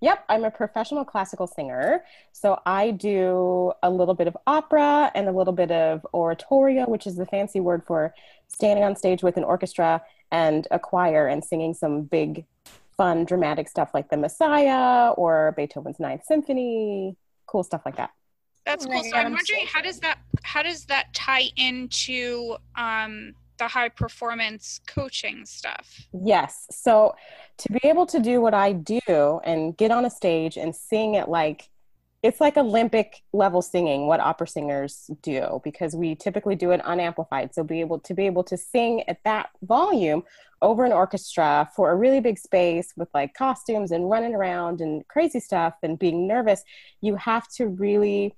Yep, 0.00 0.24
I'm 0.28 0.44
a 0.44 0.50
professional 0.50 1.04
classical 1.06 1.46
singer. 1.46 2.04
So 2.32 2.60
I 2.66 2.90
do 2.90 3.72
a 3.82 3.90
little 3.90 4.14
bit 4.14 4.26
of 4.28 4.36
opera 4.46 5.10
and 5.14 5.26
a 5.26 5.32
little 5.32 5.54
bit 5.54 5.70
of 5.70 6.06
oratorio, 6.12 6.84
which 6.86 7.06
is 7.06 7.16
the 7.16 7.24
fancy 7.26 7.60
word 7.60 7.82
for 7.86 8.14
standing 8.48 8.84
on 8.84 8.94
stage 8.94 9.22
with 9.22 9.36
an 9.38 9.44
orchestra 9.44 10.02
and 10.30 10.68
a 10.70 10.78
choir 10.78 11.26
and 11.28 11.42
singing 11.42 11.72
some 11.72 12.02
big, 12.02 12.44
fun, 12.96 13.24
dramatic 13.24 13.68
stuff 13.68 13.90
like 13.94 14.10
The 14.10 14.16
Messiah 14.16 15.10
or 15.12 15.52
Beethoven's 15.56 16.00
Ninth 16.00 16.24
Symphony, 16.24 17.16
cool 17.46 17.62
stuff 17.62 17.82
like 17.84 17.96
that. 17.96 18.10
That's 18.64 18.84
cool. 18.84 19.02
So 19.04 19.16
I'm 19.16 19.26
I'm 19.26 19.32
wondering 19.32 19.66
how 19.66 19.80
does 19.80 20.00
that 20.00 20.18
how 20.42 20.62
does 20.62 20.84
that 20.86 21.14
tie 21.14 21.50
into 21.56 22.56
um, 22.76 23.32
the 23.58 23.68
high 23.68 23.88
performance 23.88 24.80
coaching 24.86 25.46
stuff? 25.46 26.06
Yes. 26.12 26.66
So 26.70 27.14
to 27.58 27.72
be 27.72 27.80
able 27.84 28.06
to 28.06 28.20
do 28.20 28.40
what 28.40 28.54
I 28.54 28.72
do 28.72 29.40
and 29.44 29.76
get 29.76 29.90
on 29.92 30.04
a 30.04 30.10
stage 30.10 30.56
and 30.56 30.74
sing 30.74 31.16
at 31.16 31.30
like 31.30 31.70
it's 32.26 32.40
like 32.40 32.56
Olympic 32.56 33.22
level 33.32 33.62
singing 33.62 34.08
what 34.08 34.18
opera 34.18 34.48
singers 34.48 35.08
do 35.22 35.60
because 35.62 35.94
we 35.94 36.16
typically 36.16 36.56
do 36.56 36.72
it 36.72 36.84
unamplified. 36.84 37.54
So 37.54 37.62
be 37.62 37.80
able 37.80 38.00
to 38.00 38.14
be 38.14 38.26
able 38.26 38.42
to 38.44 38.56
sing 38.56 39.08
at 39.08 39.22
that 39.24 39.50
volume 39.62 40.24
over 40.60 40.84
an 40.84 40.92
orchestra 40.92 41.70
for 41.76 41.92
a 41.92 41.94
really 41.94 42.18
big 42.18 42.38
space 42.38 42.92
with 42.96 43.08
like 43.14 43.34
costumes 43.34 43.92
and 43.92 44.10
running 44.10 44.34
around 44.34 44.80
and 44.80 45.06
crazy 45.06 45.38
stuff 45.38 45.74
and 45.84 46.00
being 46.00 46.26
nervous, 46.26 46.64
you 47.00 47.14
have 47.14 47.46
to 47.52 47.68
really 47.68 48.34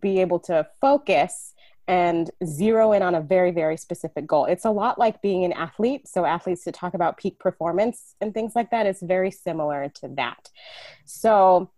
be 0.00 0.20
able 0.20 0.38
to 0.38 0.66
focus 0.80 1.52
and 1.86 2.30
zero 2.46 2.92
in 2.92 3.02
on 3.02 3.14
a 3.14 3.20
very 3.20 3.50
very 3.50 3.76
specific 3.76 4.26
goal. 4.26 4.46
It's 4.46 4.64
a 4.64 4.70
lot 4.70 4.98
like 4.98 5.20
being 5.20 5.44
an 5.44 5.52
athlete. 5.52 6.08
So 6.08 6.24
athletes 6.24 6.64
to 6.64 6.72
talk 6.72 6.94
about 6.94 7.18
peak 7.18 7.38
performance 7.38 8.14
and 8.20 8.32
things 8.32 8.52
like 8.54 8.70
that 8.70 8.86
it's 8.86 9.02
very 9.02 9.30
similar 9.30 9.90
to 9.96 10.08
that. 10.16 10.48
So 11.04 11.70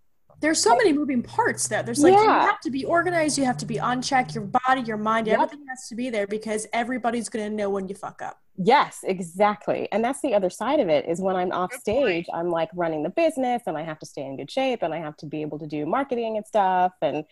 there's 0.42 0.60
so 0.60 0.76
many 0.76 0.92
moving 0.92 1.22
parts 1.22 1.68
that 1.68 1.86
there's 1.86 2.00
like 2.00 2.12
you 2.12 2.28
have 2.28 2.60
to 2.60 2.70
be 2.70 2.84
organized 2.84 3.38
you 3.38 3.44
have 3.44 3.56
to 3.56 3.64
be 3.66 3.80
on 3.80 4.02
check 4.02 4.34
your 4.34 4.44
body 4.44 4.82
your 4.82 4.98
mind 4.98 5.26
Yep. 5.26 5.34
everything 5.40 5.64
has 5.68 5.88
to 5.88 5.94
be 5.94 6.10
there 6.10 6.26
because 6.26 6.66
everybody's 6.72 7.28
going 7.30 7.48
to 7.48 7.56
know 7.56 7.70
when 7.70 7.88
you 7.88 7.94
fuck 7.94 8.20
up 8.20 8.38
Yes, 8.58 8.98
exactly. 9.02 9.88
And 9.92 10.04
that's 10.04 10.20
the 10.20 10.34
other 10.34 10.50
side 10.50 10.78
of 10.78 10.88
it 10.88 11.08
is 11.08 11.22
when 11.22 11.36
I'm 11.36 11.52
off 11.52 11.72
stage. 11.72 12.26
I'm 12.34 12.50
like 12.50 12.68
running 12.74 13.02
the 13.02 13.08
business 13.08 13.62
and 13.66 13.78
I 13.78 13.82
have 13.82 13.98
to 14.00 14.06
stay 14.06 14.22
in 14.26 14.36
good 14.36 14.50
shape 14.50 14.82
and 14.82 14.92
I 14.92 14.98
have 14.98 15.16
to 15.18 15.26
be 15.26 15.40
able 15.40 15.58
to 15.58 15.66
do 15.66 15.86
marketing 15.86 16.36
and 16.36 16.46
stuff. 16.46 16.92
And 17.00 17.24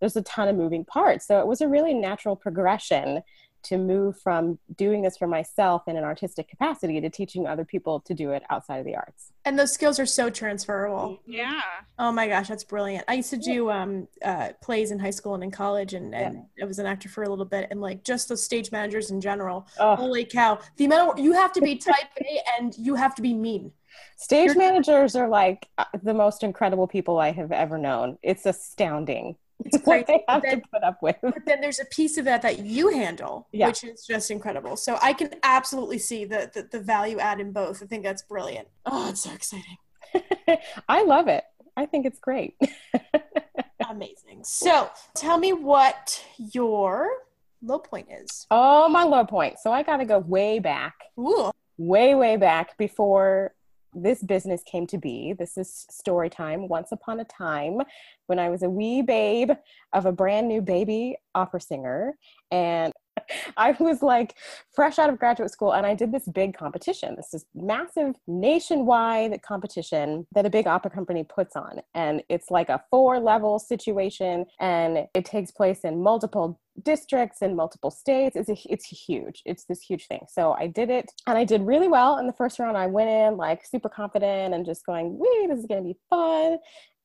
there's 0.00 0.16
a 0.16 0.22
ton 0.22 0.48
of 0.48 0.56
moving 0.56 0.84
parts. 0.84 1.28
So 1.28 1.38
it 1.38 1.46
was 1.46 1.60
a 1.60 1.68
really 1.68 1.94
natural 1.94 2.34
progression 2.34 3.22
to 3.64 3.78
move 3.78 4.18
from 4.20 4.58
doing 4.76 5.02
this 5.02 5.16
for 5.16 5.26
myself 5.26 5.82
in 5.86 5.96
an 5.96 6.04
artistic 6.04 6.48
capacity 6.48 7.00
to 7.00 7.10
teaching 7.10 7.46
other 7.46 7.64
people 7.64 8.00
to 8.00 8.14
do 8.14 8.30
it 8.30 8.42
outside 8.50 8.78
of 8.78 8.84
the 8.84 8.94
arts. 8.96 9.32
and 9.44 9.58
those 9.58 9.72
skills 9.72 9.98
are 9.98 10.06
so 10.06 10.30
transferable. 10.30 11.18
Yeah. 11.26 11.60
oh 11.98 12.12
my 12.12 12.28
gosh 12.28 12.48
that's 12.48 12.64
brilliant. 12.64 13.04
I 13.08 13.14
used 13.14 13.30
to 13.30 13.36
do 13.36 13.70
um, 13.70 14.08
uh, 14.24 14.50
plays 14.62 14.90
in 14.90 14.98
high 14.98 15.10
school 15.10 15.34
and 15.34 15.42
in 15.44 15.50
college 15.50 15.94
and, 15.94 16.14
and 16.14 16.44
i 16.62 16.64
was 16.64 16.78
an 16.78 16.86
actor 16.86 17.08
for 17.08 17.22
a 17.24 17.28
little 17.28 17.44
bit 17.44 17.68
and 17.70 17.80
like 17.80 18.04
just 18.04 18.28
the 18.28 18.36
stage 18.36 18.70
managers 18.72 19.10
in 19.10 19.20
general. 19.20 19.66
Oh, 19.78 19.96
holy 19.96 20.24
cow. 20.24 20.58
The 20.76 20.84
amount 20.86 21.18
of 21.18 21.24
you 21.24 21.32
have 21.32 21.52
to 21.52 21.60
be 21.60 21.76
type 21.76 21.94
a 22.20 22.40
and 22.58 22.74
you 22.78 22.94
have 22.94 23.14
to 23.16 23.22
be 23.22 23.34
mean. 23.34 23.72
Stage 24.16 24.46
You're- 24.48 24.58
managers 24.58 25.14
are 25.16 25.28
like 25.28 25.68
uh, 25.78 25.84
the 26.02 26.14
most 26.14 26.42
incredible 26.42 26.86
people 26.86 27.18
I 27.18 27.30
have 27.32 27.52
ever 27.52 27.78
known. 27.78 28.18
It's 28.22 28.46
astounding 28.46 29.36
it's 29.64 29.78
what 29.84 30.06
they 30.06 30.24
have 30.28 30.42
then- 30.42 30.60
to 30.60 30.66
put 30.72 30.82
up 30.82 31.02
with. 31.02 31.16
but 31.22 31.44
then 31.46 31.60
there's 31.60 31.78
a 31.80 31.84
piece 31.86 32.18
of 32.18 32.24
that 32.24 32.42
that 32.42 32.58
you 32.60 32.88
handle 32.90 33.48
Yeah. 33.52 33.68
which 33.68 33.84
is 33.84 34.04
just 34.06 34.30
incredible 34.30 34.76
so 34.76 34.98
i 35.02 35.12
can 35.12 35.30
absolutely 35.42 35.98
see 35.98 36.24
the, 36.24 36.50
the 36.52 36.68
the 36.70 36.80
value 36.80 37.18
add 37.18 37.40
in 37.40 37.52
both 37.52 37.82
i 37.82 37.86
think 37.86 38.02
that's 38.04 38.22
brilliant 38.22 38.68
oh 38.86 39.08
it's 39.10 39.22
so 39.22 39.32
exciting 39.32 39.76
I 40.88 41.02
love 41.02 41.26
it. 41.26 41.42
I 41.76 41.86
think 41.86 42.06
it's 42.06 42.20
great. 42.20 42.54
amazing 43.90 44.42
so 44.44 44.88
tell 45.16 45.38
me 45.38 45.52
what 45.52 46.24
your 46.52 47.08
low 47.62 47.78
point 47.78 48.06
is 48.10 48.46
Oh, 48.50 48.88
my 48.88 49.02
low 49.04 49.24
point. 49.24 49.58
So 49.60 49.72
I 49.72 49.82
got 49.82 49.96
to 49.98 50.04
go 50.04 50.18
way 50.18 50.58
back, 50.58 50.94
Ooh. 51.18 51.50
way, 51.76 52.14
way 52.14 52.36
back 52.36 52.76
before 52.78 53.54
this 53.94 54.22
business 54.22 54.62
came 54.64 54.86
to 54.88 54.98
be. 54.98 55.32
This 55.32 55.56
is 55.56 55.86
story 55.90 56.30
time. 56.30 56.68
Once 56.68 56.92
upon 56.92 57.20
a 57.20 57.24
time, 57.24 57.80
when 58.26 58.38
I 58.38 58.48
was 58.50 58.62
a 58.62 58.70
wee 58.70 59.02
babe 59.02 59.50
of 59.92 60.06
a 60.06 60.12
brand 60.12 60.48
new 60.48 60.60
baby 60.60 61.16
opera 61.34 61.60
singer, 61.60 62.16
and 62.50 62.92
I 63.56 63.72
was 63.78 64.02
like 64.02 64.34
fresh 64.74 64.98
out 64.98 65.10
of 65.10 65.18
graduate 65.18 65.50
school, 65.50 65.72
and 65.72 65.86
I 65.86 65.94
did 65.94 66.12
this 66.12 66.26
big 66.28 66.56
competition. 66.56 67.16
This 67.16 67.34
is 67.34 67.44
massive 67.54 68.14
nationwide 68.26 69.42
competition 69.42 70.26
that 70.34 70.46
a 70.46 70.50
big 70.50 70.66
opera 70.66 70.90
company 70.90 71.24
puts 71.24 71.56
on, 71.56 71.80
and 71.94 72.22
it's 72.28 72.50
like 72.50 72.68
a 72.68 72.82
four 72.90 73.18
level 73.18 73.58
situation, 73.58 74.46
and 74.60 75.06
it 75.14 75.24
takes 75.24 75.50
place 75.50 75.80
in 75.80 76.02
multiple 76.02 76.60
districts 76.82 77.40
in 77.40 77.54
multiple 77.54 77.90
states. 77.90 78.36
It's 78.36 78.48
a, 78.48 78.56
it's 78.72 78.86
huge. 78.86 79.42
It's 79.44 79.64
this 79.64 79.80
huge 79.80 80.06
thing. 80.06 80.26
So 80.28 80.52
I 80.58 80.66
did 80.66 80.90
it, 80.90 81.10
and 81.26 81.38
I 81.38 81.44
did 81.44 81.62
really 81.62 81.88
well 81.88 82.18
in 82.18 82.26
the 82.26 82.32
first 82.32 82.58
round. 82.58 82.76
I 82.76 82.86
went 82.86 83.10
in 83.10 83.36
like 83.36 83.64
super 83.64 83.88
confident 83.88 84.54
and 84.54 84.66
just 84.66 84.84
going, 84.84 85.18
"Wee, 85.18 85.46
this 85.48 85.60
is 85.60 85.66
going 85.66 85.82
to 85.82 85.88
be 85.88 85.98
fun." 86.10 86.58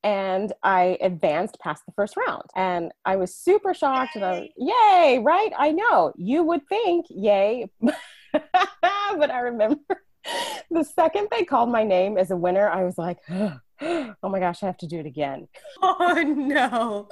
And 0.04 0.54
I 0.64 0.98
advanced 1.02 1.60
past 1.60 1.86
the 1.86 1.92
first 1.92 2.16
round. 2.16 2.44
And 2.56 2.92
I 3.06 3.16
was 3.18 3.36
super 3.36 3.74
shocked. 3.74 4.16
And 4.16 4.24
I 4.24 4.40
was, 4.40 4.50
yay, 4.58 5.20
right? 5.22 5.52
I 5.58 5.72
know. 5.72 6.14
You 6.16 6.44
would 6.44 6.68
think, 6.68 7.06
yay. 7.10 7.70
but 7.82 9.32
I 9.32 9.40
remember 9.40 9.82
the 10.72 10.84
second 10.84 11.28
they 11.32 11.44
called 11.44 11.70
my 11.70 11.84
name 11.84 12.18
as 12.18 12.32
a 12.32 12.38
winner, 12.38 12.70
I 12.70 12.84
was 12.84 12.98
like, 12.98 13.18
oh 13.82 14.16
my 14.24 14.40
gosh, 14.40 14.64
I 14.64 14.68
have 14.68 14.78
to 14.78 14.88
do 14.88 15.00
it 15.00 15.06
again. 15.06 15.48
oh 15.82 16.22
no 16.22 17.08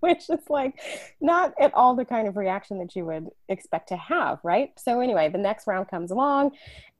Which 0.00 0.30
is 0.30 0.40
like 0.48 0.80
not 1.20 1.54
at 1.60 1.72
all 1.74 1.94
the 1.94 2.04
kind 2.04 2.28
of 2.28 2.36
reaction 2.36 2.78
that 2.78 2.94
you 2.96 3.04
would 3.06 3.28
expect 3.48 3.88
to 3.88 3.96
have, 3.96 4.38
right? 4.42 4.70
So, 4.78 5.00
anyway, 5.00 5.28
the 5.28 5.38
next 5.38 5.66
round 5.66 5.88
comes 5.88 6.10
along, 6.10 6.52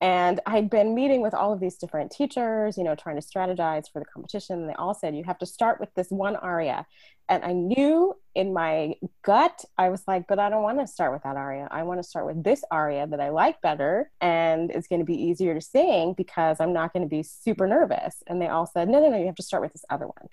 and 0.05 0.39
I'd 0.45 0.69
been 0.69 0.95
meeting 0.95 1.23
with 1.23 1.33
all 1.33 1.55
of 1.55 1.61
these 1.61 1.77
different 1.77 2.13
teachers, 2.13 2.77
you 2.77 2.85
know, 2.85 2.95
trying 2.95 3.19
to 3.19 3.27
strategize 3.27 3.91
for 3.91 4.01
the 4.01 4.05
competition. 4.05 4.61
And 4.61 4.69
they 4.69 4.75
all 4.75 4.93
said, 4.93 5.17
you 5.17 5.25
have 5.25 5.39
to 5.39 5.47
start 5.47 5.81
with 5.81 5.89
this 5.95 6.11
one 6.11 6.37
aria. 6.37 6.85
And 7.31 7.43
I 7.43 7.55
knew 7.55 8.15
in 8.35 8.53
my 8.53 8.97
gut, 9.23 9.65
I 9.79 9.89
was 9.89 10.03
like, 10.07 10.27
but 10.29 10.39
I 10.39 10.51
don't 10.51 10.63
want 10.63 10.79
to 10.81 10.87
start 10.87 11.15
with 11.15 11.23
that 11.23 11.37
aria. 11.37 11.69
I 11.71 11.85
want 11.85 12.01
to 12.01 12.07
start 12.07 12.27
with 12.27 12.45
this 12.45 12.63
aria 12.71 13.07
that 13.07 13.19
I 13.19 13.31
like 13.31 13.63
better 13.63 14.11
and 14.21 14.71
it's 14.71 14.89
going 14.89 14.99
to 14.99 15.07
be 15.07 15.15
easier 15.15 15.55
to 15.55 15.61
sing 15.63 16.13
because 16.19 16.59
I'm 16.61 16.75
not 16.75 16.93
going 16.93 17.05
to 17.05 17.09
be 17.09 17.23
super 17.23 17.67
nervous. 17.67 18.23
And 18.27 18.43
they 18.43 18.49
all 18.49 18.67
said, 18.67 18.91
no, 18.91 19.01
no, 19.01 19.09
no, 19.09 19.17
you 19.17 19.25
have 19.25 19.37
to 19.37 19.43
start 19.43 19.63
with 19.63 19.73
this 19.73 19.87
other 19.89 20.05
one. 20.05 20.29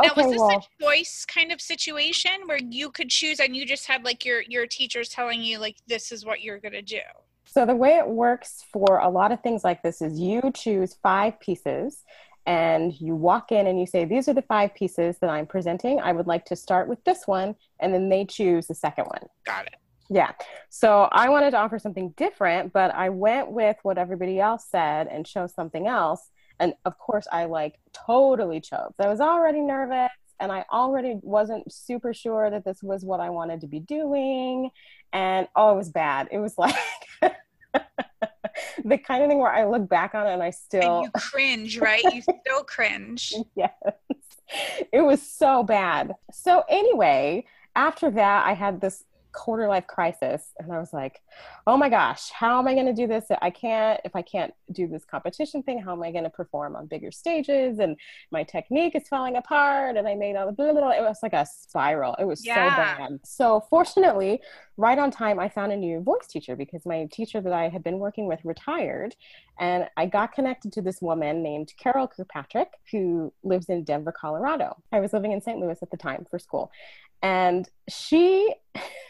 now, 0.00 0.12
was 0.16 0.30
this 0.30 0.38
well, 0.38 0.64
a 0.80 0.84
choice 0.84 1.26
kind 1.26 1.50
of 1.50 1.60
situation 1.60 2.30
where 2.44 2.60
you 2.62 2.92
could 2.92 3.10
choose 3.10 3.40
and 3.40 3.56
you 3.56 3.66
just 3.66 3.88
had 3.88 4.04
like 4.04 4.24
your 4.24 4.42
your 4.42 4.68
teachers 4.68 5.08
telling 5.08 5.42
you 5.42 5.58
like 5.58 5.78
this 5.88 6.12
is 6.12 6.24
what 6.24 6.42
you're 6.42 6.60
gonna 6.60 6.80
do? 6.80 7.00
So 7.46 7.64
the 7.64 7.74
way 7.74 7.96
it 7.96 8.06
works 8.06 8.64
for 8.72 8.98
a 8.98 9.08
lot 9.08 9.32
of 9.32 9.40
things 9.40 9.64
like 9.64 9.82
this 9.82 10.02
is 10.02 10.18
you 10.18 10.42
choose 10.54 10.96
five 11.02 11.40
pieces 11.40 12.04
and 12.44 12.98
you 13.00 13.14
walk 13.16 13.50
in 13.50 13.66
and 13.66 13.80
you 13.80 13.86
say 13.86 14.04
these 14.04 14.28
are 14.28 14.34
the 14.34 14.42
five 14.42 14.74
pieces 14.74 15.18
that 15.18 15.30
I'm 15.30 15.46
presenting. 15.46 16.00
I 16.00 16.12
would 16.12 16.26
like 16.26 16.44
to 16.46 16.56
start 16.56 16.88
with 16.88 17.02
this 17.04 17.26
one 17.26 17.56
and 17.80 17.94
then 17.94 18.08
they 18.08 18.24
choose 18.24 18.66
the 18.66 18.74
second 18.74 19.06
one. 19.06 19.22
Got 19.44 19.66
it. 19.66 19.76
Yeah. 20.08 20.32
So 20.70 21.08
I 21.10 21.28
wanted 21.28 21.52
to 21.52 21.56
offer 21.56 21.78
something 21.78 22.10
different, 22.16 22.72
but 22.72 22.94
I 22.94 23.08
went 23.08 23.50
with 23.50 23.76
what 23.82 23.98
everybody 23.98 24.38
else 24.38 24.66
said 24.70 25.08
and 25.08 25.26
chose 25.26 25.52
something 25.52 25.86
else. 25.86 26.30
And 26.60 26.74
of 26.84 26.98
course, 26.98 27.26
I 27.32 27.46
like 27.46 27.74
totally 27.92 28.60
choked. 28.60 29.00
I 29.00 29.08
was 29.08 29.20
already 29.20 29.60
nervous 29.60 30.10
and 30.38 30.52
I 30.52 30.64
already 30.72 31.18
wasn't 31.22 31.72
super 31.72 32.14
sure 32.14 32.50
that 32.50 32.64
this 32.64 32.82
was 32.82 33.04
what 33.04 33.20
I 33.20 33.30
wanted 33.30 33.60
to 33.62 33.66
be 33.66 33.80
doing. 33.80 34.70
And 35.12 35.48
oh, 35.56 35.72
it 35.72 35.76
was 35.76 35.90
bad. 35.90 36.28
It 36.30 36.38
was 36.38 36.54
like 36.58 36.74
the 38.84 38.98
kind 38.98 39.22
of 39.22 39.28
thing 39.28 39.38
where 39.38 39.52
I 39.52 39.64
look 39.64 39.88
back 39.88 40.14
on 40.14 40.26
it 40.26 40.32
and 40.32 40.42
I 40.42 40.50
still. 40.50 40.98
And 40.98 41.04
you 41.04 41.10
cringe, 41.20 41.78
right? 41.78 42.02
You 42.12 42.22
still 42.22 42.64
cringe. 42.64 43.34
yes. 43.56 43.72
It 44.92 45.00
was 45.00 45.22
so 45.22 45.62
bad. 45.62 46.14
So, 46.32 46.64
anyway, 46.68 47.44
after 47.74 48.10
that, 48.10 48.46
I 48.46 48.52
had 48.52 48.80
this 48.80 49.04
quarter 49.36 49.68
life 49.68 49.86
crisis 49.86 50.52
and 50.58 50.72
I 50.72 50.78
was 50.80 50.92
like, 50.92 51.20
oh 51.66 51.76
my 51.76 51.88
gosh, 51.88 52.30
how 52.30 52.58
am 52.58 52.66
I 52.66 52.74
going 52.74 52.86
to 52.86 52.92
do 52.92 53.06
this? 53.06 53.26
I 53.42 53.50
can't, 53.50 54.00
if 54.04 54.16
I 54.16 54.22
can't 54.22 54.52
do 54.72 54.88
this 54.88 55.04
competition 55.04 55.62
thing, 55.62 55.78
how 55.80 55.92
am 55.92 56.02
I 56.02 56.10
going 56.10 56.24
to 56.24 56.30
perform 56.30 56.74
on 56.74 56.86
bigger 56.86 57.12
stages? 57.12 57.78
And 57.78 57.96
my 58.32 58.42
technique 58.42 58.96
is 58.96 59.06
falling 59.08 59.36
apart. 59.36 59.96
And 59.96 60.08
I 60.08 60.14
made 60.14 60.34
all 60.36 60.46
the 60.46 60.52
blah, 60.52 60.72
blah, 60.72 60.80
blah. 60.80 60.90
It 60.90 61.02
was 61.02 61.18
like 61.22 61.34
a 61.34 61.46
spiral. 61.46 62.16
It 62.18 62.24
was 62.24 62.44
Yeah. 62.44 62.54
so 62.54 62.76
bad. 62.76 63.20
So, 63.24 63.60
fortunately, 63.70 64.40
right 64.76 64.98
on 64.98 65.10
time, 65.10 65.38
I 65.38 65.48
found 65.48 65.70
a 65.72 65.76
new 65.76 66.00
voice 66.00 66.26
teacher 66.28 66.56
because 66.56 66.86
my 66.86 67.06
teacher 67.12 67.40
that 67.42 67.52
I 67.52 67.68
had 67.68 67.84
been 67.84 67.98
working 67.98 68.26
with 68.26 68.40
retired. 68.44 69.14
And 69.58 69.88
I 69.96 70.04
got 70.06 70.32
connected 70.32 70.72
to 70.74 70.82
this 70.82 71.00
woman 71.00 71.42
named 71.42 71.72
Carol 71.78 72.08
Kirkpatrick, 72.08 72.68
who 72.92 73.32
lives 73.42 73.70
in 73.70 73.84
Denver, 73.84 74.12
Colorado. 74.12 74.76
I 74.92 75.00
was 75.00 75.12
living 75.14 75.32
in 75.32 75.40
St. 75.40 75.58
Louis 75.58 75.78
at 75.80 75.90
the 75.90 75.96
time 75.96 76.26
for 76.30 76.38
school. 76.38 76.70
And 77.22 77.68
she, 77.88 78.54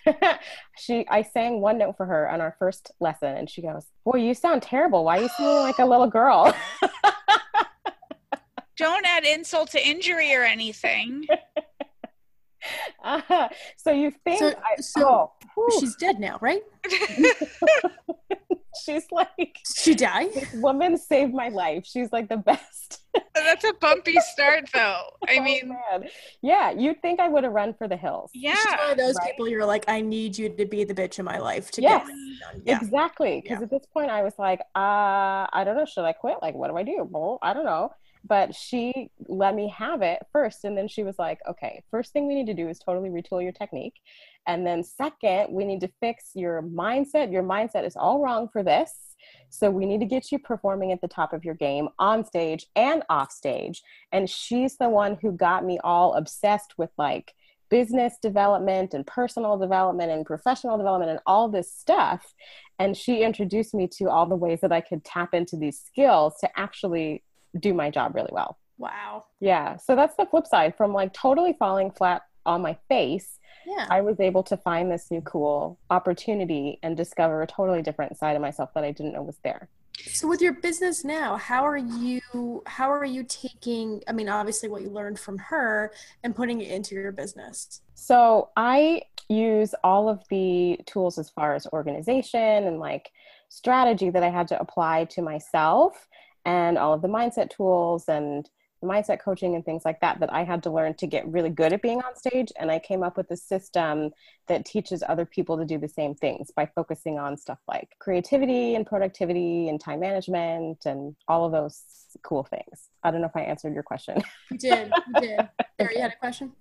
she, 0.79 1.07
I 1.09 1.23
sang 1.23 1.61
one 1.61 1.79
note 1.79 1.97
for 1.97 2.07
her 2.07 2.31
on 2.31 2.41
our 2.41 2.57
first 2.59 2.93
lesson, 3.01 3.37
and 3.37 3.51
she 3.51 3.63
goes, 3.63 3.87
"Boy, 4.05 4.19
you 4.19 4.35
sound 4.35 4.63
terrible. 4.63 5.05
Why 5.05 5.19
are 5.19 5.23
you 5.23 5.29
singing 5.37 5.57
like 5.57 5.79
a 5.79 5.87
little 5.87 6.09
girl?" 6.09 6.55
Don't 8.77 9.07
add 9.07 9.25
insult 9.25 9.71
to 9.71 9.87
injury 9.87 10.35
or 10.35 10.43
anything. 10.43 11.27
Uh, 13.05 13.47
so 13.77 13.93
you 13.93 14.11
think? 14.25 14.41
So- 14.41 14.49
I, 14.49 14.81
so 14.81 15.31
oh, 15.57 15.79
she's 15.79 15.95
dead 15.95 16.19
now 16.19 16.37
right 16.41 16.63
she's 18.87 19.07
like, 19.11 19.59
she 19.77 19.95
died 19.95 20.33
this 20.35 20.53
woman 20.55 20.97
saved 20.97 21.35
my 21.35 21.49
life. 21.49 21.85
She's 21.87 22.13
like 22.13 22.29
the 22.29 22.37
best. 22.37 22.86
That's 23.35 23.65
a 23.65 23.73
bumpy 23.75 24.17
start, 24.21 24.65
though. 24.73 25.03
I 25.29 25.37
Oh, 25.39 25.43
mean, 25.43 25.69
man. 25.69 26.09
yeah, 26.43 26.71
you'd 26.71 27.01
think 27.03 27.21
I 27.21 27.29
would 27.29 27.45
have 27.45 27.53
run 27.53 27.75
for 27.75 27.87
the 27.89 27.97
hills. 27.97 28.31
yeah. 28.35 28.55
She's 28.55 28.65
one 28.79 28.91
of 28.93 28.97
those 28.97 29.15
Right. 29.17 29.31
people 29.31 29.49
you're 29.49 29.65
like, 29.67 29.85
I 29.89 30.01
need 30.01 30.37
you 30.39 30.49
to 30.49 30.65
be 30.67 30.85
the 30.85 30.95
bitch 30.95 31.19
in 31.19 31.25
my 31.25 31.39
life 31.39 31.71
to 31.73 31.83
Yes. 31.83 32.07
get 32.07 32.15
done. 32.53 32.63
Yeah. 32.65 32.77
Exactly. 32.81 33.41
Because 33.43 33.59
Yeah. 33.59 33.65
at 33.65 33.71
this 33.71 33.87
point, 33.93 34.11
I 34.11 34.23
was 34.23 34.35
like, 34.39 34.61
uh, 34.75 35.47
I 35.53 35.63
don't 35.65 35.77
know. 35.77 35.85
Should 35.85 36.05
I 36.05 36.13
quit? 36.13 36.37
Like, 36.43 36.55
what 36.55 36.69
do 36.71 36.77
I 36.77 36.83
do? 36.83 37.07
Well, 37.11 37.39
I 37.43 37.53
don't 37.53 37.65
know. 37.67 37.91
But 38.27 38.55
she 38.55 39.11
let 39.29 39.55
me 39.55 39.73
have 39.77 40.03
it 40.03 40.21
first. 40.33 40.65
And 40.65 40.77
then 40.77 40.89
she 40.89 41.03
was 41.03 41.19
like, 41.19 41.39
okay, 41.49 41.83
first 41.91 42.13
thing 42.13 42.27
we 42.27 42.35
need 42.35 42.47
to 42.47 42.55
do 42.55 42.69
is 42.69 42.79
totally 42.79 43.09
retool 43.09 43.43
your 43.43 43.53
technique. 43.53 43.95
And 44.47 44.67
then, 44.67 44.83
second, 44.85 45.53
we 45.53 45.65
need 45.65 45.81
to 45.81 45.91
fix 46.01 46.31
your 46.35 46.63
mindset. 46.63 47.33
Your 47.33 47.43
mindset 47.43 47.87
is 47.87 47.97
all 47.97 48.21
wrong 48.21 48.49
for 48.53 48.63
this. 48.63 48.93
So, 49.51 49.71
we 49.71 49.87
need 49.87 50.01
to 50.01 50.07
get 50.07 50.31
you 50.31 50.39
performing 50.39 50.93
at 50.93 51.01
the 51.01 51.09
top 51.09 51.33
of 51.33 51.45
your 51.45 51.55
game 51.55 51.89
on 51.99 52.25
stage 52.25 52.67
and 52.77 53.03
off 53.09 53.33
stage. 53.33 53.83
And 54.13 54.31
she's 54.31 54.77
the 54.77 54.89
one 54.89 55.19
who 55.21 55.33
got 55.33 55.65
me 55.65 55.79
all 55.83 56.15
obsessed 56.15 56.75
with 56.79 56.91
like, 56.97 57.33
business 57.69 58.15
development 58.23 58.95
and 58.95 59.07
personal 59.07 59.57
development 59.57 60.11
and 60.11 60.25
professional 60.25 60.77
development 60.79 61.11
and 61.11 61.21
all 61.27 61.49
this 61.49 61.73
stuff. 61.73 62.35
And 62.79 62.97
she 62.97 63.23
introduced 63.23 63.75
me 63.75 63.89
to 63.99 64.09
all 64.09 64.27
the 64.27 64.37
ways 64.37 64.61
that 64.61 64.73
I 64.73 64.81
could 64.81 65.05
tap 65.05 65.35
into 65.35 65.57
these 65.57 65.81
skills 65.81 66.35
to 66.41 66.59
actually 66.59 67.25
do 67.57 67.75
my 67.75 67.91
job 67.91 68.15
really 68.15 68.31
well. 68.33 68.59
Wow. 68.79 69.25
Yeah. 69.41 69.77
So 69.77 69.97
that's 69.97 70.17
the 70.17 70.27
flip 70.27 70.47
side 70.47 70.77
from 70.77 70.93
like 70.93 71.13
totally 71.13 71.55
falling 71.59 71.91
flat 71.91 72.23
on 72.45 72.63
my 72.63 72.77
face. 72.89 73.39
Yeah. 73.67 73.87
I 73.91 74.01
was 74.01 74.21
able 74.21 74.43
to 74.45 74.57
find 74.57 74.91
this 74.91 75.11
new 75.11 75.21
cool 75.23 75.79
opportunity 75.91 76.79
and 76.83 76.97
discover 76.97 77.43
a 77.43 77.47
totally 77.47 77.83
different 77.83 78.17
side 78.17 78.37
of 78.37 78.43
myself 78.43 78.71
that 78.75 78.85
I 78.85 78.93
didn't 78.93 79.13
know 79.13 79.23
was 79.23 79.39
there. 79.43 79.69
So 80.05 80.29
with 80.29 80.43
your 80.43 80.53
business 80.53 81.05
now, 81.05 81.37
how 81.37 81.67
are 81.67 81.77
you 81.77 82.63
how 82.67 82.93
are 82.93 83.05
you 83.05 83.25
taking 83.25 84.03
I 84.07 84.13
mean 84.13 84.29
obviously 84.29 84.69
what 84.69 84.83
you 84.83 84.91
learned 84.91 85.19
from 85.19 85.39
her 85.39 85.93
and 86.23 86.37
putting 86.37 86.61
it 86.61 86.71
into 86.71 86.95
your 86.95 87.13
business? 87.13 87.81
So 87.95 88.51
I 88.57 89.03
use 89.29 89.75
all 89.83 90.09
of 90.09 90.23
the 90.29 90.79
tools 90.87 91.19
as 91.19 91.31
far 91.31 91.55
as 91.55 91.67
organization 91.73 92.41
and 92.41 92.79
like 92.79 93.11
strategy 93.49 94.11
that 94.11 94.23
I 94.23 94.29
had 94.29 94.49
to 94.49 94.61
apply 94.61 95.07
to 95.07 95.23
myself 95.23 96.07
and 96.47 96.79
all 96.79 96.95
of 96.95 97.03
the 97.03 97.09
mindset 97.09 97.51
tools 97.51 98.05
and 98.09 98.49
the 98.81 98.87
mindset 98.87 99.19
coaching 99.21 99.55
and 99.55 99.65
things 99.65 99.85
like 99.85 100.01
that 100.01 100.21
that 100.21 100.33
I 100.33 100.45
had 100.45 100.63
to 100.65 100.71
learn 100.71 100.95
to 100.95 101.07
get 101.07 101.27
really 101.27 101.49
good 101.51 101.73
at 101.73 101.81
being 101.83 101.99
on 102.03 102.15
stage. 102.15 102.53
And 102.59 102.71
I 102.71 102.79
came 102.79 103.03
up 103.03 103.17
with 103.17 103.31
a 103.31 103.37
system 103.37 104.11
that 104.49 104.65
teaches 104.65 105.03
other 105.09 105.25
people 105.25 105.57
to 105.57 105.65
do 105.65 105.79
the 105.79 105.89
same 105.89 106.15
things 106.15 106.51
by 106.55 106.67
focusing 106.75 107.19
on 107.19 107.37
stuff 107.37 107.59
like 107.67 107.89
creativity 107.99 108.75
and 108.75 108.87
productivity 108.87 109.69
and 109.69 109.81
time 109.81 110.01
management 110.01 110.85
and 110.87 111.17
all 111.27 111.45
of 111.47 111.53
those 111.53 111.83
cool 112.23 112.45
things. 112.45 112.91
I 113.03 113.11
don't 113.11 113.21
know 113.23 113.27
if 113.29 113.37
I 113.37 113.41
answered 113.43 113.75
your 113.75 113.83
question. 113.83 114.23
You 114.51 114.59
did. 114.59 114.93
You 115.09 115.15
did. 115.15 115.49
There, 115.79 115.93
you 115.93 116.01
had 116.01 116.13
a 116.13 116.17
question? 116.17 116.53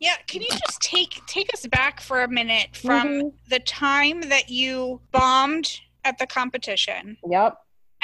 Yeah, 0.00 0.16
can 0.26 0.42
you 0.42 0.48
just 0.48 0.80
take 0.80 1.24
take 1.26 1.54
us 1.54 1.66
back 1.66 2.00
for 2.00 2.22
a 2.22 2.28
minute 2.28 2.74
from 2.74 3.06
Mhm. 3.08 3.32
the 3.48 3.60
time 3.60 4.22
that 4.22 4.48
you 4.48 5.00
bombed 5.12 5.80
at 6.04 6.18
the 6.18 6.26
competition 6.26 7.16
Yep. 7.28 7.56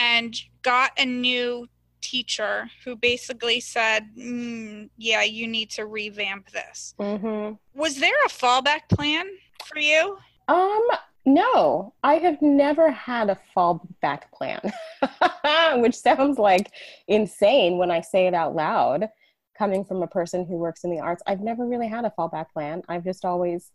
And 0.03 0.37
got 0.63 0.91
a 0.99 1.05
new 1.05 1.69
teacher 2.01 2.69
who 2.85 2.97
basically 2.97 3.61
said, 3.61 4.09
mm, 4.17 4.91
"Yeah, 4.97 5.23
you 5.23 5.47
need 5.47 5.71
to 5.71 5.87
revamp 5.87 6.51
this." 6.51 6.95
hmm 6.99 7.53
Was 7.75 7.97
there 7.97 8.25
a 8.27 8.29
fallback 8.29 8.89
plan 8.89 9.27
for 9.65 9.79
you? 9.79 10.19
Um, 10.49 10.87
no, 11.25 11.95
I 12.03 12.15
have 12.15 12.43
never 12.43 12.91
had 12.91 13.31
a 13.31 13.39
fallback 13.57 14.23
plan, 14.35 14.61
which 15.81 15.95
sounds 15.95 16.39
like 16.39 16.73
insane 17.07 17.79
when 17.79 17.91
I 17.91 18.01
say 18.01 18.27
it 18.27 18.35
out 18.35 18.55
loud. 18.55 19.09
Coming 19.57 19.85
from 19.85 20.03
a 20.03 20.09
person 20.09 20.45
who 20.45 20.57
works 20.57 20.83
in 20.83 20.91
the 20.91 20.99
arts, 20.99 21.23
I've 21.27 21.41
never 21.41 21.65
really 21.65 21.87
had 21.87 22.05
a 22.05 22.13
fallback 22.19 22.47
plan. 22.53 22.83
I've 22.89 23.05
just 23.05 23.25
always 23.25 23.71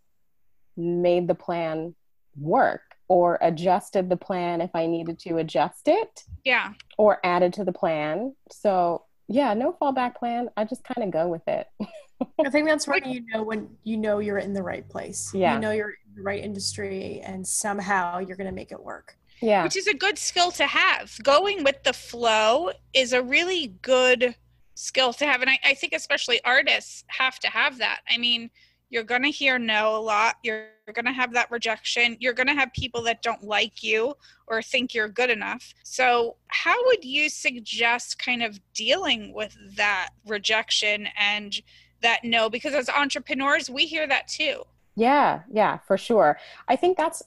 made 0.76 1.28
the 1.28 1.36
plan 1.36 1.96
work 2.36 2.87
or 3.08 3.38
adjusted 3.42 4.10
the 4.10 4.18
plan 4.18 4.62
if 4.62 4.72
I 4.74 4.86
needed 4.86 5.20
to 5.20 5.38
adjust 5.38 5.88
it 5.88 6.24
Yeah. 6.44 6.74
or 6.98 7.20
added 7.24 7.54
to 7.54 7.64
the 7.64 7.72
plan. 7.72 8.36
So, 8.52 9.04
yeah, 9.28 9.54
no 9.54 9.74
fallback 9.82 10.16
plan. 10.16 10.50
I 10.58 10.66
just 10.66 10.84
kind 10.84 11.06
of 11.06 11.12
go 11.12 11.28
with 11.28 11.48
it. 11.48 11.68
I 12.46 12.50
think 12.50 12.68
that's 12.68 12.88
when 12.88 13.04
you 13.10 13.24
know 13.28 13.44
when 13.44 13.70
you 13.84 13.96
know 13.98 14.20
you're 14.20 14.40
in 14.40 14.54
the 14.54 14.64
right 14.64 14.88
place. 14.90 15.32
Yeah. 15.34 15.54
You 15.56 15.60
know 15.60 15.72
you're 15.72 15.90
in 15.92 16.16
the 16.16 16.24
right 16.24 16.44
industry 16.44 17.22
and 17.24 17.46
somehow 17.48 18.20
you're 18.20 18.38
gonna 18.38 18.52
make 18.52 18.72
it 18.72 18.84
work. 18.84 19.16
Yeah. 19.40 19.64
which 19.64 19.78
is 19.78 19.86
a 19.86 19.94
good 19.94 20.18
skill 20.18 20.50
to 20.54 20.66
have. 20.66 21.16
Going 21.22 21.64
with 21.64 21.84
the 21.84 21.94
flow 21.94 22.72
is 22.94 23.14
a 23.14 23.22
really 23.22 23.68
good 23.84 24.34
skill 24.74 25.14
to 25.14 25.26
have. 25.28 25.42
And 25.42 25.50
I, 25.52 25.60
I 25.64 25.74
think 25.76 25.94
especially 25.94 26.40
artists 26.44 27.04
have 27.08 27.38
to 27.42 27.48
have 27.48 27.78
that. 27.78 28.00
I 28.10 28.18
mean, 28.18 28.50
you're 28.90 29.04
going 29.04 29.24
to 29.24 29.30
hear 29.30 29.60
no 29.60 29.96
a 29.96 30.00
lot. 30.00 30.36
You're 30.44 30.70
going 30.94 31.06
to 31.06 31.12
have 31.12 31.34
that 31.34 31.52
rejection. 31.52 32.18
You're 32.20 32.34
going 32.34 32.48
to 32.48 32.54
have 32.54 32.72
people 32.74 33.02
that 33.04 33.22
don't 33.22 33.44
like 33.44 33.84
you 33.84 34.14
or 34.48 34.62
think 34.62 34.94
you're 34.94 35.10
good 35.10 35.30
enough. 35.30 35.74
So, 35.84 36.38
how 36.48 36.76
would 36.86 37.04
you 37.04 37.30
suggest 37.30 38.20
kind 38.20 38.44
of 38.44 38.60
dealing 38.74 39.34
with 39.34 39.58
that 39.76 40.10
rejection 40.26 41.08
and 41.20 41.60
that 42.02 42.24
no? 42.24 42.50
Because 42.50 42.74
as 42.74 42.90
entrepreneurs, 42.90 43.70
we 43.70 43.86
hear 43.86 44.08
that 44.08 44.28
too. 44.28 44.64
Yeah, 44.96 45.42
yeah, 45.52 45.78
for 45.86 45.98
sure. 45.98 46.40
I 46.68 46.76
think 46.76 46.98
that's 46.98 47.22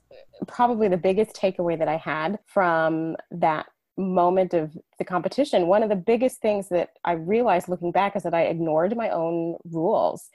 probably 0.48 0.88
the 0.88 0.96
biggest 0.96 1.36
takeaway 1.36 1.78
that 1.78 1.88
I 1.88 1.98
had 1.98 2.38
from 2.46 3.16
that 3.30 3.66
moment 3.96 4.54
of 4.54 4.76
the 4.98 5.04
competition. 5.04 5.66
One 5.66 5.82
of 5.82 5.88
the 5.88 5.96
biggest 5.96 6.40
things 6.40 6.68
that 6.70 6.90
I 7.04 7.12
realized 7.12 7.68
looking 7.68 7.92
back 7.92 8.16
is 8.16 8.22
that 8.24 8.34
I 8.34 8.42
ignored 8.42 8.96
my 8.96 9.10
own 9.10 9.56
rules 9.70 10.30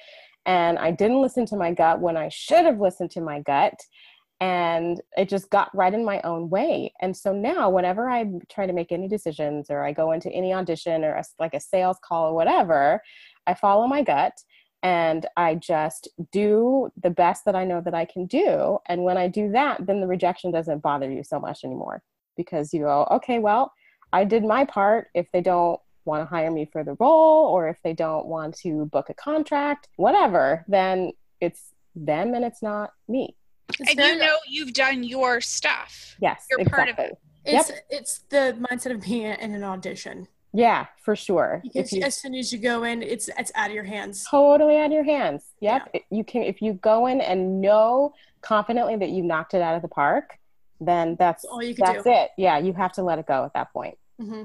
and 0.45 0.77
I 0.77 0.91
didn't 0.91 1.21
listen 1.21 1.45
to 1.47 1.55
my 1.55 1.73
gut 1.73 1.99
when 1.99 2.17
I 2.17 2.29
should 2.29 2.65
have 2.65 2.79
listened 2.79 3.12
to 3.12 3.21
my 3.21 3.41
gut. 3.41 3.79
And 4.41 5.01
it 5.15 5.29
just 5.29 5.49
got 5.49 5.73
right 5.73 5.93
in 5.93 6.03
my 6.03 6.19
own 6.23 6.49
way. 6.49 6.93
And 7.01 7.15
so 7.15 7.31
now, 7.31 7.69
whenever 7.69 8.10
I 8.10 8.25
try 8.51 8.67
to 8.67 8.73
make 8.73 8.91
any 8.91 9.08
decisions 9.08 9.67
or 9.69 9.84
I 9.86 9.93
go 9.93 10.12
into 10.12 10.29
any 10.29 10.53
audition 10.53 11.05
or 11.05 11.13
a, 11.13 11.23
like 11.39 11.53
a 11.53 11.60
sales 11.60 11.97
call 12.03 12.29
or 12.29 12.36
whatever, 12.36 13.01
I 13.47 13.53
follow 13.53 13.88
my 13.88 14.03
gut 14.03 14.34
and 14.84 15.25
I 15.38 15.55
just 15.55 16.10
do 16.31 16.91
the 17.01 17.10
best 17.10 17.45
that 17.45 17.55
I 17.55 17.65
know 17.65 17.81
that 17.81 17.95
I 17.95 18.05
can 18.05 18.25
do. 18.25 18.77
And 18.88 19.03
when 19.03 19.17
I 19.17 19.27
do 19.29 19.51
that, 19.51 19.86
then 19.88 20.01
the 20.01 20.08
rejection 20.08 20.51
doesn't 20.51 20.84
bother 20.84 21.10
you 21.10 21.23
so 21.23 21.39
much 21.39 21.63
anymore 21.63 22.03
because 22.36 22.73
you 22.73 22.81
go, 22.81 23.08
okay, 23.10 23.39
well, 23.39 23.71
I 24.13 24.25
did 24.25 24.43
my 24.43 24.65
part. 24.65 25.08
If 25.15 25.27
they 25.31 25.41
don't 25.41 25.79
want 26.05 26.21
to 26.21 26.25
hire 26.25 26.51
me 26.51 26.65
for 26.71 26.83
the 26.83 26.95
role 26.99 27.47
or 27.47 27.67
if 27.67 27.77
they 27.83 27.93
don't 27.93 28.25
want 28.27 28.55
to 28.59 28.85
book 28.85 29.09
a 29.09 29.13
contract, 29.13 29.87
whatever, 29.97 30.63
then 30.67 31.11
it's 31.41 31.73
them 31.95 32.33
and 32.33 32.45
it's 32.45 32.61
not 32.61 32.91
me. 33.07 33.35
It's 33.79 33.89
and 33.91 33.97
very- 33.97 34.13
you 34.13 34.19
know 34.19 34.37
you've 34.47 34.73
done 34.73 35.03
your 35.03 35.41
stuff. 35.41 36.15
Yes, 36.19 36.45
You're 36.49 36.59
exactly. 36.61 36.93
part 36.93 36.99
of 36.99 37.11
it. 37.11 37.17
it's 37.45 37.71
it's 37.89 38.19
the 38.29 38.55
mindset 38.59 38.91
of 38.93 39.01
being 39.01 39.23
in 39.39 39.53
an 39.53 39.63
audition. 39.63 40.27
Yeah, 40.53 40.85
for 41.03 41.15
sure. 41.17 41.59
Because 41.63 41.91
you 41.91 42.01
as 42.03 42.15
soon 42.15 42.33
as 42.35 42.53
you 42.53 42.59
go 42.59 42.83
in, 42.83 43.01
it's 43.03 43.29
it's 43.37 43.51
out 43.55 43.67
of 43.69 43.73
your 43.75 43.83
hands. 43.83 44.25
totally 44.29 44.77
out 44.77 44.85
of 44.87 44.91
your 44.93 45.03
hands. 45.03 45.43
Yep. 45.61 45.89
It- 45.93 46.03
You 46.11 46.23
can 46.23 46.43
if 46.43 46.61
you 46.61 46.73
go 46.73 47.07
in 47.07 47.19
and 47.21 47.59
know 47.61 48.13
confidently 48.41 48.95
that 48.97 49.09
you 49.09 49.23
knocked 49.23 49.53
it 49.53 49.61
out 49.61 49.75
of 49.75 49.81
the 49.81 49.87
park, 49.89 50.37
then 50.79 51.15
that's 51.17 51.43
all 51.45 51.61
you 51.63 51.73
can 51.75 51.85
that's 51.85 52.03
do. 52.03 52.09
it. 52.11 52.29
Yeah, 52.37 52.57
you 52.59 52.73
have 52.73 52.93
to 52.93 53.03
let 53.03 53.17
it 53.19 53.25
go 53.25 53.43
at 53.45 53.53
that 53.53 53.73
point. 53.73 53.97
hmm 54.19 54.43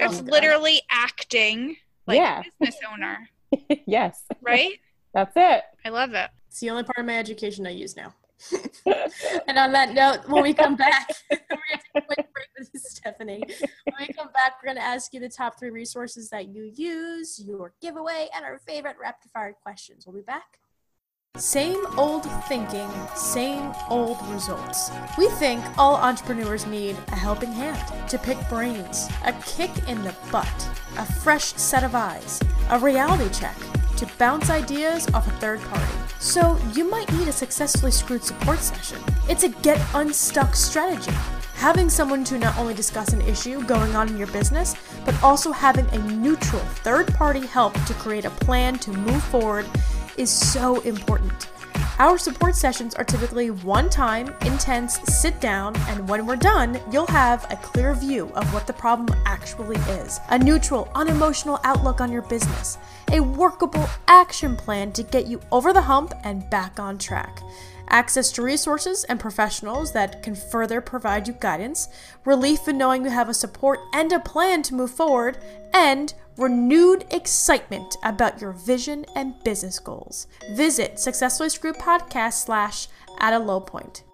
That's 0.00 0.18
Oh, 0.18 0.22
God. 0.22 0.30
literally 0.32 0.80
acting 0.90 1.76
like 2.06 2.16
Yeah. 2.16 2.40
a 2.40 2.44
business 2.60 2.80
owner, 2.90 3.28
yes, 3.86 4.24
right? 4.40 4.78
that's 5.14 5.32
it. 5.36 5.62
I 5.84 5.88
love 5.90 6.14
it. 6.14 6.30
It's 6.48 6.60
the 6.60 6.70
only 6.70 6.82
part 6.84 6.98
of 6.98 7.06
my 7.06 7.16
education 7.18 7.66
I 7.66 7.70
use 7.70 7.96
now. 7.96 8.14
and 9.46 9.58
on 9.58 9.72
that 9.72 9.92
note, 9.92 10.26
when 10.28 10.42
we 10.42 10.54
come 10.54 10.74
back, 10.74 11.08
we're 11.30 11.36
going 11.36 11.58
to 11.72 11.76
take 11.76 11.82
a 11.96 12.00
quick 12.06 12.32
break 12.32 12.48
with 12.58 12.70
Stephanie. 12.82 13.42
When 13.84 13.94
we 14.00 14.06
come 14.14 14.28
back, 14.32 14.54
we're 14.62 14.68
going 14.68 14.78
to 14.78 14.82
ask 14.82 15.12
you 15.12 15.20
the 15.20 15.28
top 15.28 15.58
three 15.58 15.68
resources 15.70 16.30
that 16.30 16.48
you 16.48 16.72
use, 16.74 17.38
your 17.44 17.74
giveaway, 17.82 18.28
and 18.34 18.44
our 18.44 18.58
favorite 18.60 18.96
rapid 19.00 19.30
fire 19.30 19.54
questions. 19.62 20.06
We'll 20.06 20.16
be 20.16 20.22
back. 20.22 20.58
Same 21.40 21.86
old 21.96 22.24
thinking, 22.48 22.90
same 23.14 23.72
old 23.88 24.18
results. 24.28 24.90
We 25.16 25.28
think 25.28 25.64
all 25.78 25.94
entrepreneurs 25.94 26.66
need 26.66 26.98
a 27.08 27.16
helping 27.16 27.50
hand 27.50 27.80
to 28.10 28.18
pick 28.18 28.36
brains, 28.50 29.08
a 29.24 29.32
kick 29.46 29.70
in 29.88 30.02
the 30.02 30.14
butt, 30.30 30.68
a 30.98 31.06
fresh 31.06 31.54
set 31.54 31.82
of 31.82 31.94
eyes, 31.94 32.40
a 32.68 32.78
reality 32.78 33.32
check 33.32 33.56
to 33.96 34.06
bounce 34.18 34.50
ideas 34.50 35.08
off 35.14 35.28
a 35.28 35.30
third 35.38 35.60
party. 35.62 35.94
So 36.18 36.58
you 36.74 36.84
might 36.90 37.10
need 37.12 37.28
a 37.28 37.32
successfully 37.32 37.92
screwed 37.92 38.22
support 38.22 38.58
session. 38.58 38.98
It's 39.28 39.44
a 39.44 39.48
get 39.48 39.80
unstuck 39.94 40.54
strategy. 40.54 41.12
Having 41.54 41.90
someone 41.90 42.24
to 42.24 42.38
not 42.38 42.58
only 42.58 42.74
discuss 42.74 43.14
an 43.14 43.20
issue 43.22 43.62
going 43.64 43.94
on 43.94 44.08
in 44.08 44.18
your 44.18 44.26
business, 44.28 44.74
but 45.06 45.22
also 45.22 45.52
having 45.52 45.86
a 45.90 45.98
neutral 46.12 46.62
third 46.82 47.06
party 47.14 47.46
help 47.46 47.72
to 47.84 47.94
create 47.94 48.26
a 48.26 48.30
plan 48.30 48.78
to 48.80 48.92
move 48.92 49.22
forward 49.24 49.66
is 50.20 50.30
so 50.30 50.80
important. 50.80 51.48
Our 51.98 52.18
support 52.18 52.54
sessions 52.54 52.94
are 52.94 53.04
typically 53.04 53.50
one 53.50 53.88
time, 53.88 54.34
intense, 54.44 55.00
sit 55.10 55.40
down, 55.40 55.74
and 55.88 56.06
when 56.06 56.26
we're 56.26 56.36
done, 56.36 56.78
you'll 56.92 57.06
have 57.06 57.50
a 57.50 57.56
clear 57.56 57.94
view 57.94 58.30
of 58.34 58.52
what 58.52 58.66
the 58.66 58.72
problem 58.74 59.18
actually 59.24 59.78
is, 60.02 60.20
a 60.28 60.38
neutral, 60.38 60.90
unemotional 60.94 61.58
outlook 61.64 62.02
on 62.02 62.12
your 62.12 62.20
business, 62.22 62.76
a 63.12 63.20
workable 63.20 63.88
action 64.08 64.56
plan 64.56 64.92
to 64.92 65.02
get 65.02 65.26
you 65.26 65.40
over 65.52 65.72
the 65.72 65.80
hump 65.80 66.12
and 66.22 66.48
back 66.50 66.78
on 66.78 66.98
track. 66.98 67.40
Access 67.88 68.30
to 68.32 68.42
resources 68.42 69.04
and 69.04 69.18
professionals 69.18 69.92
that 69.92 70.22
can 70.22 70.34
further 70.34 70.82
provide 70.82 71.26
you 71.26 71.34
guidance, 71.34 71.88
relief 72.26 72.68
in 72.68 72.76
knowing 72.76 73.04
you 73.04 73.10
have 73.10 73.30
a 73.30 73.34
support 73.34 73.80
and 73.94 74.12
a 74.12 74.20
plan 74.20 74.62
to 74.64 74.74
move 74.74 74.90
forward, 74.90 75.38
and 75.72 76.12
renewed 76.40 77.04
excitement 77.10 77.96
about 78.02 78.40
your 78.40 78.52
vision 78.52 79.04
and 79.14 79.34
business 79.44 79.78
goals. 79.78 80.26
Visit 80.52 80.98
Successfully 80.98 81.50
Screwed 81.50 81.76
Podcast 81.76 82.44
slash 82.44 82.88
at 83.18 83.34
a 83.34 83.38
low 83.38 83.60
point. 83.60 84.04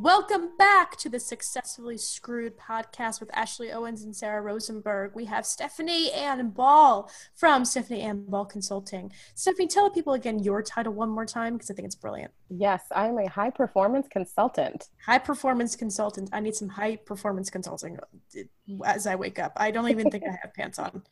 Welcome 0.00 0.56
back 0.56 0.96
to 0.96 1.10
the 1.10 1.20
Successfully 1.20 1.98
Screwed 1.98 2.56
podcast 2.56 3.20
with 3.20 3.28
Ashley 3.36 3.70
Owens 3.70 4.02
and 4.02 4.16
Sarah 4.16 4.40
Rosenberg. 4.40 5.12
We 5.14 5.26
have 5.26 5.44
Stephanie 5.44 6.10
Ann 6.12 6.48
Ball 6.48 7.10
from 7.34 7.66
Stephanie 7.66 8.00
Ann 8.00 8.24
Ball 8.24 8.46
Consulting. 8.46 9.12
Stephanie, 9.34 9.68
tell 9.68 9.90
people 9.90 10.14
again 10.14 10.38
your 10.38 10.62
title 10.62 10.94
one 10.94 11.10
more 11.10 11.26
time 11.26 11.52
because 11.52 11.70
I 11.70 11.74
think 11.74 11.84
it's 11.84 11.94
brilliant. 11.94 12.32
Yes, 12.48 12.82
I'm 12.96 13.18
a 13.18 13.28
high 13.28 13.50
performance 13.50 14.08
consultant. 14.10 14.88
High 15.04 15.18
performance 15.18 15.76
consultant. 15.76 16.30
I 16.32 16.40
need 16.40 16.54
some 16.54 16.70
high 16.70 16.96
performance 16.96 17.50
consulting 17.50 17.98
uh, 18.00 18.84
as 18.86 19.06
I 19.06 19.14
wake 19.14 19.38
up. 19.38 19.52
I 19.56 19.70
don't 19.70 19.90
even 19.90 20.10
think 20.10 20.24
I 20.24 20.38
have 20.40 20.54
pants 20.54 20.78
on. 20.78 21.02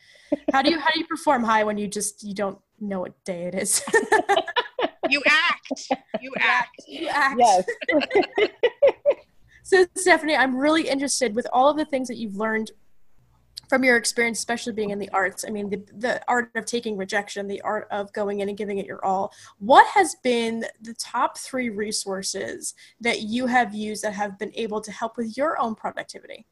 How 0.53 0.63
do 0.63 0.71
you 0.71 0.81
how 0.81 0.91
do 0.91 1.01
you 1.01 1.07
perform 1.07 1.45
high 1.45 1.65
when 1.65 1.77
you 1.77 1.87
just 1.87 2.25
you 2.25 2.35
don't 2.35 2.59
know 2.81 3.01
what 3.01 3.25
day 3.25 3.43
it 3.45 3.55
is? 3.55 3.85
You 5.11 5.21
act. 5.27 5.50
You 6.21 6.33
act. 6.39 6.71
You 6.89 7.09
act. 7.09 7.37
Yes. 7.39 7.65
So, 9.71 9.87
Stephanie, 9.95 10.35
I'm 10.35 10.57
really 10.57 10.89
interested 10.89 11.33
with 11.37 11.47
all 11.53 11.71
of 11.71 11.77
the 11.77 11.85
things 11.85 12.09
that 12.09 12.17
you've 12.17 12.35
learned 12.35 12.73
from 13.69 13.85
your 13.85 13.97
experience, 13.97 14.41
especially 14.41 14.73
being 14.73 14.91
in 14.91 14.99
the 14.99 15.09
arts. 15.11 15.45
I 15.47 15.51
mean, 15.51 15.71
the, 15.71 15.85
the 15.97 16.21
art 16.27 16.51
of 16.57 16.65
taking 16.65 16.97
rejection, 16.97 17.47
the 17.47 17.61
art 17.61 17.87
of 17.93 18.13
going 18.13 18.41
in 18.41 18.49
and 18.49 18.59
giving 18.59 18.79
it 18.79 18.87
your 18.87 19.05
all. 19.05 19.33
What 19.61 19.87
has 19.95 20.17
been 20.25 20.65
the 20.83 20.95
top 20.95 21.39
three 21.39 21.69
resources 21.69 22.75
that 23.01 23.23
you 23.23 23.47
have 23.47 23.73
used 23.73 24.03
that 24.03 24.13
have 24.15 24.41
been 24.41 24.51
able 24.57 24.81
to 24.81 24.91
help 24.91 25.17
with 25.17 25.37
your 25.37 25.57
own 25.61 25.77
productivity? 25.77 26.47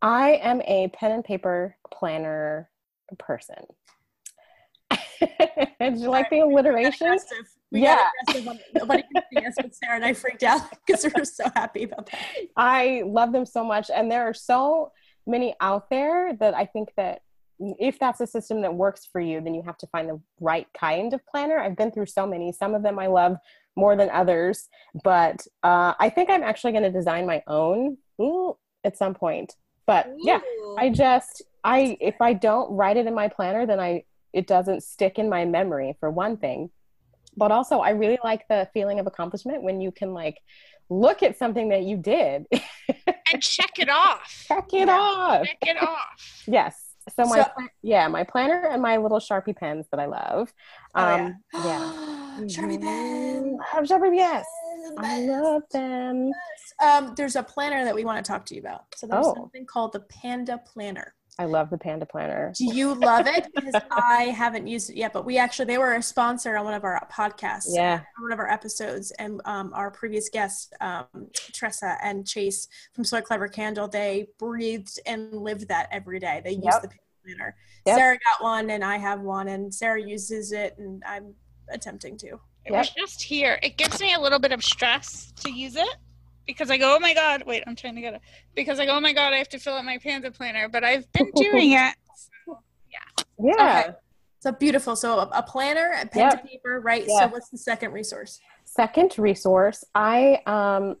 I 0.00 0.38
am 0.40 0.62
a 0.62 0.86
pen 0.94 1.10
and 1.10 1.24
paper 1.24 1.74
planner 1.92 2.70
person. 3.18 3.56
Did 5.80 5.98
you 5.98 6.10
like 6.10 6.30
the 6.30 6.40
alliteration? 6.40 7.18
We 7.72 7.82
Yeah. 7.82 7.96
got 7.96 8.12
aggressive 8.22 8.48
on- 8.48 8.60
Nobody 8.74 9.02
can 9.02 9.22
see 9.32 9.46
us, 9.46 9.54
but 9.56 9.74
Sarah 9.74 9.96
and 9.96 10.04
I 10.04 10.12
freaked 10.12 10.42
out 10.42 10.62
because 10.86 11.04
we 11.04 11.10
were 11.16 11.24
so 11.24 11.44
happy 11.54 11.84
about 11.84 12.06
that. 12.06 12.18
I 12.56 13.02
love 13.06 13.32
them 13.32 13.46
so 13.46 13.64
much, 13.64 13.90
and 13.94 14.10
there 14.10 14.22
are 14.28 14.34
so 14.34 14.92
many 15.26 15.54
out 15.60 15.90
there 15.90 16.34
that 16.34 16.54
I 16.54 16.66
think 16.66 16.90
that 16.96 17.22
if 17.78 17.98
that's 17.98 18.20
a 18.20 18.26
system 18.26 18.62
that 18.62 18.74
works 18.74 19.06
for 19.06 19.20
you, 19.20 19.40
then 19.40 19.54
you 19.54 19.62
have 19.62 19.76
to 19.78 19.86
find 19.88 20.08
the 20.08 20.18
right 20.40 20.66
kind 20.78 21.12
of 21.12 21.20
planner. 21.26 21.58
I've 21.58 21.76
been 21.76 21.90
through 21.90 22.06
so 22.06 22.26
many. 22.26 22.52
Some 22.52 22.74
of 22.74 22.82
them 22.82 22.98
I 22.98 23.06
love 23.06 23.36
more 23.76 23.96
than 23.96 24.08
others, 24.10 24.68
but 25.04 25.46
uh, 25.62 25.92
I 26.00 26.08
think 26.08 26.30
I'm 26.30 26.42
actually 26.42 26.72
going 26.72 26.84
to 26.84 26.90
design 26.90 27.26
my 27.26 27.42
own 27.46 27.98
ooh, 28.20 28.56
at 28.82 28.96
some 28.96 29.14
point. 29.14 29.54
But 29.86 30.10
yeah, 30.22 30.40
I 30.78 30.88
just 30.88 31.42
I 31.62 31.96
if 32.00 32.20
I 32.20 32.32
don't 32.32 32.70
write 32.72 32.96
it 32.96 33.06
in 33.06 33.14
my 33.14 33.28
planner, 33.28 33.66
then 33.66 33.78
I 33.78 34.04
it 34.32 34.46
doesn't 34.46 34.82
stick 34.82 35.18
in 35.18 35.28
my 35.28 35.44
memory 35.44 35.96
for 36.00 36.10
one 36.10 36.36
thing. 36.38 36.70
But 37.36 37.52
also 37.52 37.78
I 37.80 37.90
really 37.90 38.18
like 38.24 38.46
the 38.48 38.68
feeling 38.74 38.98
of 39.00 39.06
accomplishment 39.06 39.62
when 39.62 39.80
you 39.80 39.92
can 39.92 40.12
like 40.14 40.38
look 40.88 41.22
at 41.22 41.38
something 41.38 41.68
that 41.68 41.82
you 41.82 41.96
did, 41.96 42.46
and 43.32 43.40
check 43.42 43.78
it 43.78 43.88
off. 43.88 44.44
check 44.48 44.72
it 44.72 44.88
Yeah. 44.88 44.98
off. 44.98 45.46
Check 45.46 45.58
it 45.62 45.82
off. 45.82 45.98
Yes. 46.46 46.86
So 47.16 47.24
my 47.24 47.42
So- 47.42 47.50
yeah, 47.82 48.08
my 48.08 48.24
planner 48.24 48.66
and 48.66 48.82
my 48.82 48.96
little 48.98 49.20
Sharpie 49.20 49.56
pens 49.56 49.86
that 49.90 50.00
I 50.00 50.06
love. 50.06 50.52
Oh, 50.94 51.04
Um 51.14 51.36
yeah. 51.54 51.92
Sharpie 52.42 52.80
pen. 52.80 53.56
Mhm. 53.56 53.74
Love 53.74 53.84
Sharpie 53.84 54.14
yes. 54.16 54.44
I 54.98 55.20
love 55.20 55.62
them. 55.70 56.32
Um, 56.82 57.14
there's 57.16 57.36
a 57.36 57.42
planner 57.42 57.84
that 57.84 57.94
we 57.94 58.04
want 58.04 58.24
to 58.24 58.28
talk 58.30 58.44
to 58.46 58.54
you 58.54 58.60
about. 58.60 58.84
So 58.96 59.06
there's 59.06 59.26
Oh. 59.26 59.34
something 59.34 59.66
called 59.66 59.92
the 59.92 60.00
Panda 60.00 60.58
Planner. 60.66 61.14
I 61.40 61.46
love 61.46 61.70
the 61.70 61.78
Panda 61.78 62.04
Planner. 62.04 62.52
Do 62.54 62.66
you 62.66 62.92
love 62.92 63.26
it? 63.26 63.48
Because 63.54 63.82
I 63.90 64.24
haven't 64.24 64.66
used 64.66 64.90
it 64.90 64.96
yet, 64.96 65.14
but 65.14 65.24
we 65.24 65.38
actually 65.38 65.64
they 65.64 65.78
were 65.78 65.94
a 65.94 66.02
sponsor 66.02 66.54
on 66.58 66.66
one 66.66 66.74
of 66.74 66.84
our 66.84 67.08
podcasts. 67.10 67.68
Yeah. 67.68 67.94
on 68.18 68.22
one 68.24 68.32
of 68.32 68.38
our 68.38 68.50
episodes, 68.50 69.10
and 69.12 69.40
um, 69.46 69.72
our 69.72 69.90
previous 69.90 70.28
guests, 70.28 70.70
um, 70.82 71.06
Tressa 71.32 71.96
and 72.02 72.26
Chase 72.26 72.68
from 72.92 73.04
Soy 73.04 73.22
Clever 73.22 73.48
Candle, 73.48 73.88
they 73.88 74.26
breathed 74.38 75.00
and 75.06 75.32
lived 75.32 75.68
that 75.68 75.88
every 75.90 76.18
day. 76.18 76.42
They 76.44 76.50
use 76.52 76.64
Yep. 76.64 76.82
the 76.82 76.88
Panda 76.88 77.02
Planner. 77.24 77.56
Yep. 77.86 77.96
Sarah 77.96 78.18
got 78.18 78.44
one, 78.44 78.68
and 78.68 78.84
I 78.84 78.98
have 78.98 79.22
one, 79.22 79.48
and 79.48 79.74
Sarah 79.74 80.02
uses 80.02 80.52
it, 80.52 80.74
and 80.76 81.02
I'm 81.06 81.32
attempting 81.70 82.18
to. 82.18 82.38
It 82.66 82.72
was 82.72 82.90
just 82.90 83.22
here. 83.22 83.58
It 83.62 83.78
gives 83.78 83.98
me 83.98 84.12
a 84.12 84.20
little 84.20 84.38
bit 84.38 84.52
of 84.52 84.62
stress 84.62 85.32
to 85.40 85.50
use 85.50 85.76
it 85.76 85.88
because 86.46 86.70
I 86.70 86.76
go, 86.76 86.94
oh 86.96 86.98
my 87.00 87.14
god, 87.14 87.44
wait, 87.46 87.62
I'm 87.66 87.76
trying 87.76 87.94
to 87.96 88.00
get 88.00 88.14
it. 88.14 88.20
Because 88.54 88.80
I 88.80 88.86
go, 88.86 88.96
oh 88.96 89.00
my 89.00 89.12
god, 89.12 89.32
I 89.32 89.36
have 89.36 89.48
to 89.50 89.58
fill 89.58 89.74
out 89.74 89.84
my 89.84 89.98
Panda 89.98 90.30
planner, 90.30 90.68
but 90.68 90.84
I've 90.84 91.10
been 91.12 91.30
doing 91.36 91.72
it. 91.72 91.94
Yeah. 92.88 92.98
Yeah. 93.38 93.80
Okay. 93.80 93.90
So 94.40 94.52
beautiful. 94.52 94.96
So 94.96 95.18
a, 95.18 95.28
a 95.34 95.42
planner, 95.42 95.92
a 96.00 96.06
pen 96.06 96.30
Yep. 96.30 96.42
to 96.42 96.48
paper, 96.48 96.80
right? 96.80 97.04
Yeah. 97.06 97.20
So 97.20 97.26
what's 97.28 97.50
the 97.50 97.58
second 97.58 97.92
resource? 97.92 98.40
Second 98.64 99.18
resource, 99.18 99.84
I 99.94 100.40
um, 100.46 100.96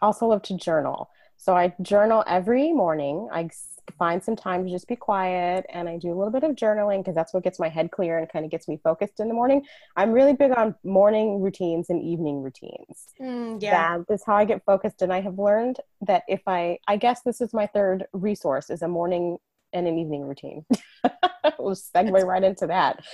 also 0.00 0.26
love 0.26 0.42
to 0.42 0.56
journal. 0.56 1.10
So 1.36 1.54
I 1.54 1.74
journal 1.82 2.24
every 2.26 2.72
morning. 2.72 3.28
I 3.32 3.44
s- 3.44 3.71
find 3.98 4.22
some 4.22 4.36
time 4.36 4.64
to 4.64 4.70
just 4.70 4.88
be 4.88 4.96
quiet 4.96 5.66
and 5.72 5.88
I 5.88 5.98
do 5.98 6.08
a 6.08 6.16
little 6.16 6.30
bit 6.30 6.44
of 6.44 6.56
journaling 6.56 6.98
because 6.98 7.14
that's 7.14 7.34
what 7.34 7.44
gets 7.44 7.58
my 7.58 7.68
head 7.68 7.90
clear 7.90 8.18
and 8.18 8.28
kind 8.28 8.44
of 8.44 8.50
gets 8.50 8.68
me 8.68 8.80
focused 8.82 9.20
in 9.20 9.28
the 9.28 9.34
morning. 9.34 9.64
I'm 9.96 10.12
really 10.12 10.32
big 10.32 10.52
on 10.56 10.74
morning 10.84 11.40
routines 11.40 11.90
and 11.90 12.02
evening 12.02 12.42
routines. 12.42 13.08
Mm, 13.20 13.62
yeah. 13.62 13.98
That 13.98 14.14
is 14.14 14.22
how 14.24 14.36
I 14.36 14.44
get 14.44 14.64
focused. 14.64 15.02
And 15.02 15.12
I 15.12 15.20
have 15.20 15.38
learned 15.38 15.78
that 16.02 16.22
if 16.28 16.42
I, 16.46 16.78
I 16.86 16.96
guess 16.96 17.22
this 17.22 17.40
is 17.40 17.52
my 17.52 17.66
third 17.66 18.06
resource 18.12 18.70
is 18.70 18.82
a 18.82 18.88
morning 18.88 19.38
and 19.72 19.88
an 19.88 19.98
evening 19.98 20.22
routine. 20.22 20.64
we'll 21.58 21.74
segue 21.74 22.24
right 22.24 22.44
into 22.44 22.66
that. 22.66 23.04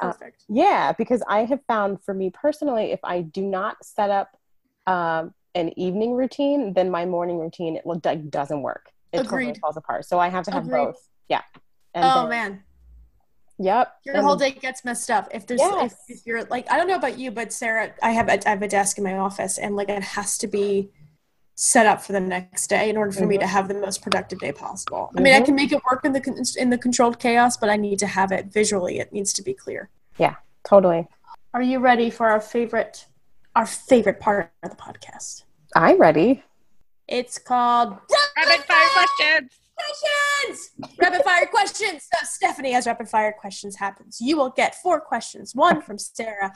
uh, 0.00 0.12
Perfect. 0.12 0.44
Yeah, 0.48 0.92
because 0.92 1.22
I 1.28 1.44
have 1.44 1.60
found 1.66 2.02
for 2.04 2.14
me 2.14 2.30
personally, 2.30 2.92
if 2.92 3.00
I 3.02 3.22
do 3.22 3.42
not 3.42 3.84
set 3.84 4.10
up 4.10 4.36
um, 4.86 5.34
an 5.54 5.78
evening 5.78 6.12
routine, 6.12 6.74
then 6.74 6.90
my 6.90 7.06
morning 7.06 7.38
routine 7.38 7.76
it 7.76 7.86
like, 7.86 8.30
doesn't 8.30 8.62
work. 8.62 8.91
It 9.12 9.18
totally 9.18 9.42
Agreed. 9.44 9.58
falls 9.60 9.76
apart. 9.76 10.04
So 10.06 10.18
I 10.18 10.28
have 10.28 10.44
to 10.44 10.50
have 10.50 10.64
Agreed. 10.66 10.84
both. 10.86 11.08
Yeah. 11.28 11.42
And 11.94 12.04
oh 12.04 12.20
then- 12.22 12.28
man, 12.30 12.64
Yep. 13.58 13.94
your 14.06 14.14
and- 14.16 14.24
whole 14.24 14.36
day 14.36 14.50
gets 14.52 14.84
messed 14.84 15.10
up 15.10 15.28
if 15.32 15.46
there's 15.46 15.60
Yes. 15.60 15.92
if, 16.08 16.18
if 16.18 16.26
you're 16.26 16.44
like 16.44 16.70
I 16.70 16.76
don't 16.76 16.88
know 16.88 16.96
about 16.96 17.18
you, 17.18 17.30
but 17.30 17.52
Sarah, 17.52 17.92
I 18.02 18.10
have 18.12 18.28
a, 18.28 18.46
I 18.46 18.50
have 18.50 18.62
a 18.62 18.68
desk 18.68 18.98
in 18.98 19.04
my 19.04 19.18
office, 19.18 19.58
and 19.58 19.76
like 19.76 19.88
it 19.88 20.02
has 20.02 20.38
to 20.38 20.46
be 20.46 20.90
set 21.54 21.84
up 21.86 22.00
for 22.02 22.12
the 22.12 22.20
next 22.20 22.68
day 22.68 22.88
in 22.88 22.96
order 22.96 23.12
for 23.12 23.26
me 23.26 23.36
Mhm. 23.36 23.40
to 23.40 23.46
have 23.46 23.68
the 23.68 23.74
most 23.74 24.00
productive 24.02 24.38
day 24.40 24.52
possible. 24.52 25.10
I 25.16 25.20
mean, 25.20 25.34
I 25.34 25.40
Mhm. 25.40 25.44
can 25.44 25.54
make 25.54 25.70
it 25.70 25.82
work 25.88 26.04
in 26.04 26.12
the 26.12 26.54
in 26.58 26.70
the 26.70 26.78
controlled 26.78 27.18
chaos, 27.18 27.56
but 27.58 27.68
I 27.68 27.76
need 27.76 27.98
to 27.98 28.06
have 28.06 28.32
it 28.32 28.46
visually. 28.46 28.98
It 28.98 29.12
needs 29.12 29.32
to 29.34 29.42
be 29.42 29.52
clear. 29.52 29.90
Yeah, 30.16 30.36
totally. 30.64 31.06
Are 31.54 31.62
you 31.62 31.78
ready 31.78 32.08
for 32.10 32.28
our 32.28 32.40
favorite 32.40 33.06
our 33.54 33.66
favorite 33.66 34.18
part 34.18 34.50
of 34.62 34.70
the 34.70 34.76
podcast? 34.76 35.42
I'm 35.76 36.00
ready. 36.00 36.42
It's 37.12 37.38
called 37.38 37.90
Rapid 38.38 38.64
fire 38.64 38.88
questions. 38.94 39.50
questions. 39.76 40.96
Rapid 40.98 41.22
fire 41.22 41.44
questions. 41.44 42.08
So 42.10 42.24
Stephanie, 42.24 42.74
as 42.74 42.86
rapid 42.86 43.06
fire 43.06 43.34
questions 43.38 43.76
happens, 43.76 44.18
you 44.18 44.38
will 44.38 44.48
get 44.48 44.76
four 44.76 44.98
questions. 44.98 45.54
One 45.54 45.82
from 45.82 45.98
Sarah. 45.98 46.54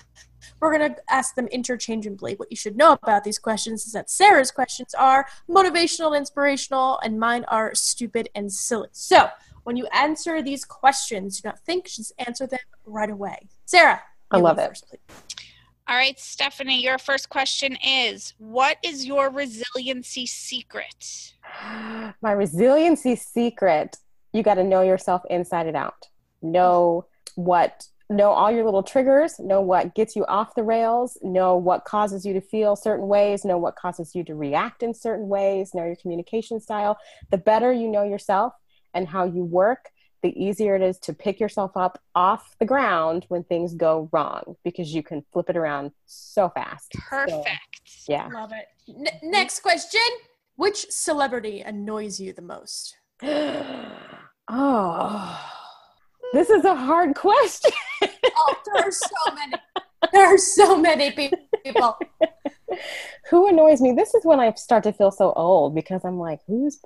We're 0.58 0.72
gonna 0.72 0.96
ask 1.10 1.34
them 1.34 1.46
interchangeably. 1.48 2.36
What 2.36 2.50
you 2.50 2.56
should 2.56 2.74
know 2.74 2.92
about 2.92 3.22
these 3.22 3.38
questions 3.38 3.84
is 3.84 3.92
that 3.92 4.08
Sarah's 4.08 4.50
questions 4.50 4.94
are 4.94 5.26
motivational, 5.46 6.06
and 6.06 6.16
inspirational, 6.16 7.00
and 7.00 7.20
mine 7.20 7.44
are 7.48 7.74
stupid 7.74 8.30
and 8.34 8.50
silly. 8.50 8.88
So 8.92 9.28
when 9.64 9.76
you 9.76 9.86
answer 9.92 10.40
these 10.40 10.64
questions, 10.64 11.42
do 11.42 11.48
not 11.48 11.58
think, 11.66 11.84
just 11.84 12.14
answer 12.18 12.46
them 12.46 12.60
right 12.86 13.10
away. 13.10 13.48
Sarah, 13.66 14.00
I 14.30 14.38
love 14.38 14.58
it. 14.58 14.68
first, 14.68 14.88
please. 14.88 15.46
All 15.88 15.96
right, 15.96 16.18
Stephanie, 16.18 16.82
your 16.82 16.98
first 16.98 17.28
question 17.28 17.78
is 17.84 18.34
What 18.38 18.78
is 18.82 19.06
your 19.06 19.30
resiliency 19.30 20.26
secret? 20.26 21.34
My 22.22 22.32
resiliency 22.32 23.14
secret 23.14 23.96
you 24.32 24.42
got 24.42 24.54
to 24.54 24.64
know 24.64 24.82
yourself 24.82 25.22
inside 25.30 25.68
and 25.68 25.76
out. 25.76 26.08
Know 26.42 27.06
what, 27.36 27.86
know 28.10 28.30
all 28.30 28.50
your 28.50 28.64
little 28.64 28.82
triggers, 28.82 29.38
know 29.38 29.60
what 29.60 29.94
gets 29.94 30.16
you 30.16 30.26
off 30.26 30.56
the 30.56 30.64
rails, 30.64 31.16
know 31.22 31.56
what 31.56 31.84
causes 31.84 32.26
you 32.26 32.32
to 32.32 32.40
feel 32.40 32.74
certain 32.74 33.06
ways, 33.06 33.44
know 33.44 33.56
what 33.56 33.76
causes 33.76 34.12
you 34.12 34.24
to 34.24 34.34
react 34.34 34.82
in 34.82 34.92
certain 34.92 35.28
ways, 35.28 35.72
know 35.72 35.84
your 35.84 35.96
communication 35.96 36.60
style. 36.60 36.98
The 37.30 37.38
better 37.38 37.72
you 37.72 37.88
know 37.88 38.02
yourself 38.02 38.52
and 38.92 39.06
how 39.06 39.24
you 39.24 39.44
work, 39.44 39.90
the 40.22 40.32
easier 40.42 40.76
it 40.76 40.82
is 40.82 40.98
to 41.00 41.12
pick 41.12 41.38
yourself 41.40 41.76
up 41.76 42.00
off 42.14 42.56
the 42.58 42.64
ground 42.64 43.24
when 43.28 43.44
things 43.44 43.74
go 43.74 44.08
wrong 44.12 44.56
because 44.64 44.92
you 44.94 45.02
can 45.02 45.24
flip 45.32 45.50
it 45.50 45.56
around 45.56 45.92
so 46.06 46.48
fast. 46.50 46.92
So, 46.94 47.00
Perfect. 47.08 47.80
yeah. 48.08 48.28
Love 48.32 48.52
it. 48.52 48.66
N- 48.88 49.04
mm-hmm. 49.04 49.30
next 49.30 49.60
question. 49.60 50.00
Which 50.56 50.86
celebrity 50.90 51.60
annoys 51.60 52.18
you 52.18 52.32
the 52.32 52.42
most? 52.42 52.96
oh, 54.48 55.40
this 56.32 56.50
is 56.50 56.64
a 56.64 56.74
hard 56.74 57.14
question. 57.14 57.72
Oh, 58.38 58.54
there 58.66 58.84
are 58.84 58.90
so 58.90 59.34
many. 59.34 59.54
There 60.12 60.26
are 60.26 60.36
so 60.36 60.76
many 60.76 61.10
people. 61.10 61.98
Who 63.30 63.48
annoys 63.48 63.80
me? 63.80 63.92
This 63.92 64.14
is 64.14 64.26
when 64.26 64.40
I 64.40 64.52
start 64.52 64.82
to 64.84 64.92
feel 64.92 65.10
so 65.10 65.32
old 65.32 65.74
because 65.74 66.04
I'm 66.04 66.18
like, 66.18 66.40
who's 66.46 66.78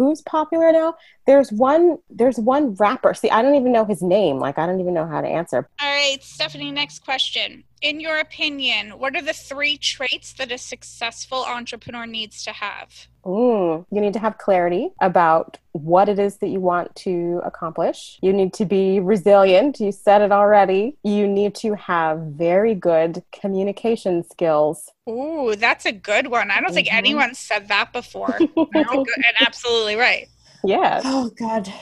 who's 0.00 0.22
popular 0.22 0.72
now? 0.72 0.94
There's 1.26 1.52
one. 1.52 1.98
There's 2.08 2.38
one 2.38 2.74
rapper. 2.74 3.12
See, 3.14 3.30
I 3.30 3.42
don't 3.42 3.54
even 3.54 3.72
know 3.72 3.84
his 3.84 4.02
name. 4.02 4.38
Like, 4.38 4.58
I 4.58 4.66
don't 4.66 4.80
even 4.80 4.94
know 4.94 5.06
how 5.06 5.20
to 5.20 5.28
answer. 5.28 5.68
All 5.80 5.88
right, 5.88 6.22
Stephanie, 6.22 6.70
next 6.70 7.04
question. 7.04 7.64
In 7.82 7.98
your 7.98 8.18
opinion, 8.18 8.98
what 8.98 9.16
are 9.16 9.22
the 9.22 9.32
three 9.32 9.78
traits 9.78 10.34
that 10.34 10.52
a 10.52 10.58
successful 10.58 11.44
entrepreneur 11.44 12.04
needs 12.04 12.42
to 12.44 12.52
have? 12.52 13.06
Mm, 13.24 13.86
you 13.90 14.00
need 14.02 14.12
to 14.12 14.18
have 14.18 14.36
clarity 14.36 14.90
about 15.00 15.56
what 15.72 16.10
it 16.10 16.18
is 16.18 16.36
that 16.38 16.48
you 16.48 16.60
want 16.60 16.94
to 16.96 17.40
accomplish. 17.42 18.18
You 18.20 18.34
need 18.34 18.52
to 18.54 18.66
be 18.66 19.00
resilient. 19.00 19.80
You 19.80 19.92
said 19.92 20.20
it 20.20 20.30
already. 20.30 20.98
You 21.04 21.26
need 21.26 21.54
to 21.56 21.74
have 21.74 22.18
very 22.18 22.74
good 22.74 23.22
communication 23.32 24.24
skills. 24.30 24.90
Ooh, 25.08 25.54
that's 25.56 25.86
a 25.86 25.92
good 25.92 26.26
one. 26.26 26.50
I 26.50 26.60
don't 26.60 26.74
think 26.74 26.88
Mhm. 26.88 26.94
anyone 26.98 27.34
said 27.34 27.68
that 27.68 27.94
before. 27.94 28.38
That's 28.72 28.92
a 28.92 28.96
good, 28.96 29.16
and 29.16 29.36
absolutely 29.40 29.96
right. 29.96 30.28
Yes. 30.64 31.02
Oh 31.06 31.30
God. 31.38 31.72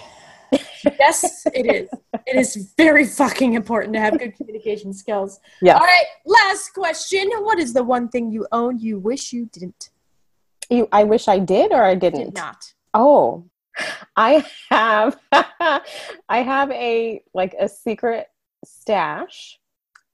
Yes, 0.99 1.47
it 1.55 1.67
is. 1.67 1.89
It 2.27 2.37
is 2.37 2.73
very 2.77 3.07
fucking 3.07 3.55
important 3.55 3.95
to 3.95 4.01
have 4.01 4.19
good 4.19 4.37
communication 4.37 4.93
skills. 4.93 5.41
Yeah. 5.63 5.75
All 5.75 5.81
right, 5.81 6.05
last 6.27 6.71
question. 6.75 7.31
What 7.41 7.59
is 7.59 7.73
the 7.73 7.83
one 7.83 8.09
thing 8.09 8.31
you 8.31 8.47
own 8.53 8.79
you 8.79 8.99
wish 8.99 9.33
you 9.33 9.47
didn't? 9.47 9.91
You, 10.71 10.89
I 10.93 11.05
wish 11.05 11.29
I 11.29 11.39
did 11.39 11.73
or 11.73 11.83
I 11.83 11.95
didn't. 11.95 12.27
Did 12.27 12.35
not. 12.35 12.73
Oh, 12.95 13.45
I 14.17 14.45
have 14.71 15.19
I 15.33 16.43
have 16.43 16.71
a 16.71 17.23
like 17.35 17.55
a 17.59 17.69
secret 17.69 18.27
stash 18.65 19.59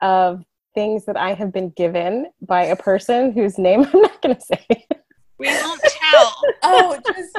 of 0.01 0.44
things 0.75 1.05
that 1.07 1.16
I 1.16 1.35
have 1.35 1.53
been 1.53 1.70
given 1.70 2.27
by 2.42 2.64
a 2.64 2.77
person 2.77 3.33
whose 3.33 3.59
name 3.59 3.85
I'm 3.92 4.03
not 4.03 4.23
going 4.23 4.35
to 4.35 4.40
say. 4.40 4.87
We 5.38 5.49
won't 5.49 5.81
tell. 5.83 6.35
Oh, 6.62 6.99
just 7.07 7.38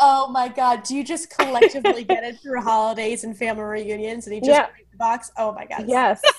oh 0.00 0.28
my 0.28 0.48
God! 0.48 0.82
Do 0.82 0.96
you 0.96 1.04
just 1.04 1.30
collectively 1.36 2.04
get 2.04 2.24
it 2.24 2.40
through 2.40 2.60
holidays 2.62 3.24
and 3.24 3.36
family 3.36 3.62
reunions, 3.64 4.26
and 4.26 4.34
you 4.34 4.40
just 4.40 4.50
Yeah. 4.50 4.66
break 4.66 4.90
the 4.90 4.96
box? 4.98 5.30
Oh 5.36 5.52
my 5.52 5.64
God! 5.66 5.84
Yes. 5.88 6.20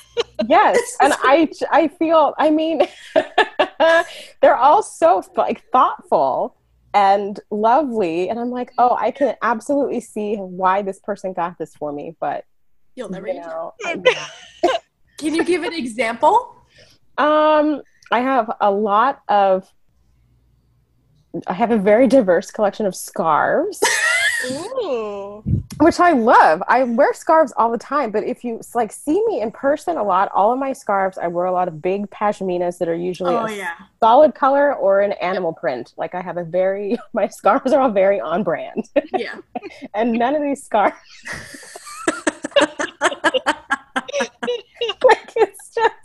Yes. 0.48 0.96
And 1.02 1.14
I 1.18 1.50
I 1.70 1.90
feel 1.90 2.34
I 2.38 2.50
mean 2.50 2.82
they're 4.42 4.56
all 4.56 4.82
so 4.82 5.22
like 5.36 5.64
thoughtful 5.72 6.56
and 6.94 7.38
lovely 7.52 8.30
and 8.30 8.40
I'm 8.40 8.50
like, 8.50 8.72
"Oh, 8.78 8.96
I 8.98 9.12
can 9.12 9.36
absolutely 9.42 10.00
see 10.00 10.38
why 10.38 10.82
this 10.82 11.00
person 11.00 11.34
got 11.34 11.58
this 11.58 11.76
for 11.76 11.92
me." 11.92 12.16
But 12.22 12.46
You'll 12.96 13.10
never. 13.10 13.28
you 13.28 13.36
know, 13.36 13.74
Can 15.18 15.36
you 15.36 15.44
give 15.44 15.64
an 15.64 15.74
example? 15.74 16.56
Um, 17.18 17.82
I 18.12 18.22
have 18.22 18.50
a 18.62 18.72
lot 18.72 19.20
of. 19.28 19.70
I 21.48 21.54
have 21.54 21.72
a 21.72 21.78
very 21.78 22.08
diverse 22.08 22.50
collection 22.52 22.86
of 22.88 22.96
scarves, 22.96 23.80
Ooh. 24.52 25.44
which 25.80 26.00
I 26.00 26.12
love. 26.14 26.64
I 26.68 26.84
wear 26.84 27.14
scarves 27.14 27.54
all 27.56 27.72
the 27.72 27.78
time, 27.78 28.10
but 28.10 28.24
if 28.24 28.44
you 28.44 28.60
like 28.74 28.92
see 28.92 29.24
me 29.28 29.42
in 29.42 29.52
person 29.52 29.98
a 29.98 30.04
lot, 30.04 30.32
all 30.34 30.52
of 30.52 30.58
my 30.60 30.74
scarves, 30.74 31.18
I 31.20 31.28
wear 31.28 31.46
a 31.46 31.52
lot 31.52 31.68
of 31.68 31.82
big 31.84 32.10
pashminas 32.10 32.80
that 32.80 32.88
are 32.88 32.96
usually 32.96 33.36
Oh 33.36 33.46
a 33.46 33.56
yeah. 33.56 33.74
solid 34.00 34.34
color 34.34 34.74
or 34.76 35.02
an 35.02 35.12
animal 35.22 35.54
print. 35.54 35.94
Like 35.98 36.16
I 36.16 36.22
have 36.22 36.38
a 36.38 36.44
very 36.44 36.98
my 37.14 37.28
scarves 37.28 37.74
are 37.74 37.82
all 37.82 37.92
very 37.92 38.20
on 38.20 38.44
brand, 38.44 38.90
Yeah. 39.14 39.36
and 39.94 40.14
none 40.14 40.34
of 40.36 40.42
these 40.42 40.64
scarves. 40.64 40.96
like 45.04 45.32
it's 45.36 45.76
just, 45.76 45.96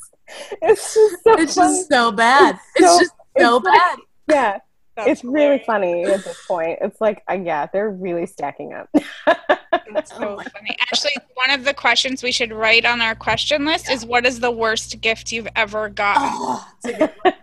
it's 0.62 0.94
just 0.94 1.22
so 1.24 1.32
It's 1.38 1.54
funny. 1.54 1.74
just 1.78 1.88
so 1.88 2.12
bad. 2.12 2.58
It's 2.76 2.86
so- 2.86 2.98
just 3.00 3.12
so 3.38 3.56
it's 3.56 3.64
like- 3.64 3.80
bad. 3.80 3.98
yeah. 4.28 4.58
That's 4.96 5.08
it's 5.08 5.24
really 5.24 5.62
funny 5.66 6.04
at 6.04 6.24
this 6.24 6.46
point. 6.46 6.78
It's 6.80 7.00
like, 7.00 7.22
uh, 7.30 7.34
yeah, 7.34 7.66
they're 7.72 7.90
really 7.90 8.26
stacking 8.26 8.72
up. 8.74 8.88
That's 9.92 10.12
Oh 10.12 10.18
so 10.18 10.50
funny. 10.50 10.76
Actually, 10.80 11.16
one 11.34 11.50
of 11.50 11.64
the 11.64 11.74
questions 11.74 12.22
we 12.22 12.32
should 12.32 12.52
write 12.52 12.84
on 12.84 13.00
our 13.00 13.14
question 13.14 13.64
list 13.64 13.90
is 13.90 14.06
what 14.06 14.24
is 14.24 14.40
the 14.40 14.50
worst 14.50 15.00
gift 15.00 15.32
you've 15.32 15.48
ever 15.56 15.88
gotten? 15.88 16.22
Oh, 16.24 16.68
it's 16.84 16.86
a 16.86 16.98
good 16.98 17.12
one. 17.22 17.34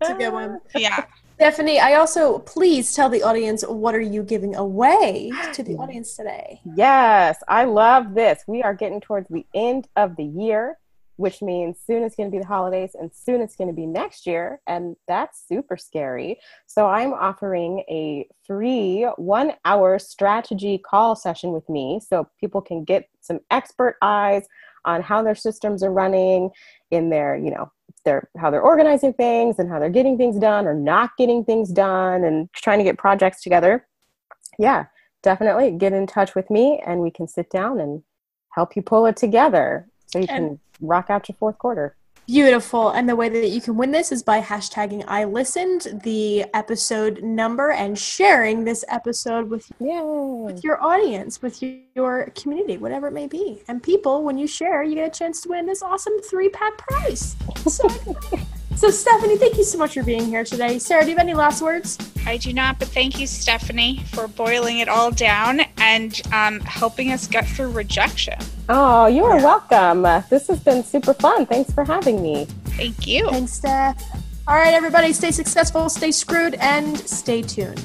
It's 0.00 0.10
a 0.10 0.14
good 0.14 0.32
one. 0.32 0.60
Yeah. 0.76 1.04
Stephanie, 1.36 1.80
I 1.80 1.94
also 1.94 2.40
please 2.40 2.94
tell 2.94 3.08
the 3.08 3.22
audience 3.22 3.62
what 3.66 3.94
are 3.94 4.00
you 4.00 4.22
giving 4.22 4.54
away 4.56 5.32
to 5.54 5.62
the 5.62 5.74
audience 5.78 6.14
today? 6.14 6.60
yes, 6.76 7.42
I 7.48 7.64
love 7.64 8.12
this. 8.14 8.44
We 8.46 8.62
are 8.62 8.74
getting 8.74 9.00
towards 9.00 9.26
the 9.30 9.46
end 9.54 9.88
of 9.96 10.16
the 10.16 10.24
year, 10.24 10.76
which 11.20 11.42
means 11.42 11.76
soon 11.86 12.02
it's 12.02 12.16
going 12.16 12.30
to 12.30 12.34
be 12.34 12.40
the 12.40 12.46
holidays 12.46 12.92
and 12.98 13.10
soon 13.14 13.42
it's 13.42 13.54
going 13.54 13.68
to 13.68 13.74
be 13.74 13.84
next 13.84 14.26
year. 14.26 14.58
And 14.66 14.96
that's 15.06 15.46
super 15.46 15.76
scary. 15.76 16.40
So 16.66 16.86
I'm 16.86 17.12
offering 17.12 17.80
a 17.90 18.26
free 18.46 19.06
one 19.16 19.52
hour 19.66 19.98
strategy 19.98 20.78
call 20.78 21.14
session 21.14 21.52
with 21.52 21.68
me 21.68 22.00
so 22.00 22.26
people 22.40 22.62
can 22.62 22.84
get 22.84 23.10
some 23.20 23.40
expert 23.50 23.96
eyes 24.00 24.46
on 24.86 25.02
how 25.02 25.22
their 25.22 25.34
systems 25.34 25.82
are 25.82 25.92
running 25.92 26.48
in 26.90 27.10
their, 27.10 27.36
you 27.36 27.50
know, 27.50 27.70
their 28.06 28.30
how 28.38 28.50
they're 28.50 28.62
organizing 28.62 29.12
things 29.12 29.58
and 29.58 29.68
how 29.68 29.78
they're 29.78 29.90
getting 29.90 30.16
things 30.16 30.38
done 30.38 30.66
or 30.66 30.72
not 30.72 31.10
getting 31.18 31.44
things 31.44 31.70
done 31.70 32.24
and 32.24 32.48
trying 32.54 32.78
to 32.78 32.84
get 32.84 32.96
projects 32.96 33.42
together. 33.42 33.86
Yeah, 34.58 34.86
definitely 35.22 35.72
get 35.72 35.92
in 35.92 36.06
touch 36.06 36.34
with 36.34 36.48
me 36.48 36.82
and 36.86 37.00
we 37.00 37.10
can 37.10 37.28
sit 37.28 37.50
down 37.50 37.78
and 37.78 38.02
help 38.54 38.74
you 38.74 38.80
pull 38.80 39.04
it 39.04 39.18
together 39.18 39.89
so 40.12 40.18
you 40.18 40.26
can 40.26 40.58
rock 40.80 41.06
out 41.10 41.28
your 41.28 41.36
fourth 41.36 41.58
quarter. 41.58 41.94
Beautiful. 42.26 42.90
And 42.90 43.08
the 43.08 43.16
way 43.16 43.28
that 43.28 43.48
you 43.48 43.60
can 43.60 43.76
win 43.76 43.90
this 43.90 44.12
is 44.12 44.22
by 44.22 44.40
hashtagging 44.40 45.04
I 45.08 45.24
listened, 45.24 46.00
the 46.04 46.44
episode 46.54 47.24
number, 47.24 47.72
and 47.72 47.98
sharing 47.98 48.62
this 48.62 48.84
episode 48.86 49.50
with 49.50 49.68
Yay. 49.80 50.00
with 50.00 50.62
your 50.62 50.80
audience, 50.80 51.42
with 51.42 51.60
your, 51.60 51.74
your 51.96 52.30
community, 52.36 52.76
whatever 52.76 53.08
it 53.08 53.12
may 53.12 53.26
be. 53.26 53.62
And 53.66 53.82
people, 53.82 54.22
when 54.22 54.38
you 54.38 54.46
share, 54.46 54.84
you 54.84 54.94
get 54.94 55.08
a 55.08 55.18
chance 55.18 55.40
to 55.40 55.48
win 55.48 55.66
this 55.66 55.82
awesome 55.82 56.20
three 56.22 56.48
pack 56.50 56.78
prize. 56.78 57.34
So, 57.66 57.88
so 58.76 58.90
Stephanie, 58.90 59.36
thank 59.36 59.56
you 59.56 59.64
so 59.64 59.78
much 59.78 59.94
for 59.94 60.02
being 60.02 60.26
here 60.26 60.44
today. 60.44 60.78
Sarah, 60.78 61.02
do 61.02 61.10
you 61.10 61.16
have 61.16 61.24
any 61.24 61.34
last 61.34 61.62
words? 61.62 61.98
I 62.26 62.36
do 62.36 62.52
not, 62.52 62.78
but 62.78 62.88
thank 62.88 63.18
you, 63.18 63.26
Stephanie, 63.26 64.02
for 64.10 64.28
boiling 64.28 64.78
it 64.78 64.88
all 64.88 65.10
down 65.10 65.60
and 65.78 66.20
um, 66.32 66.60
helping 66.60 67.12
us 67.12 67.26
get 67.26 67.46
through 67.46 67.70
rejection. 67.70 68.38
Oh, 68.68 69.06
you 69.06 69.24
are 69.24 69.36
welcome. 69.36 70.02
This 70.30 70.46
has 70.48 70.60
been 70.60 70.84
super 70.84 71.14
fun. 71.14 71.46
Thanks 71.46 71.72
for 71.72 71.84
having 71.84 72.22
me. 72.22 72.46
Thank 72.76 73.06
you. 73.06 73.28
Thanks, 73.30 73.52
Steph. 73.52 74.02
All 74.46 74.56
right, 74.56 74.74
everybody, 74.74 75.12
stay 75.12 75.30
successful, 75.30 75.88
stay 75.88 76.10
screwed, 76.10 76.54
and 76.54 76.98
stay 76.98 77.42
tuned. 77.42 77.84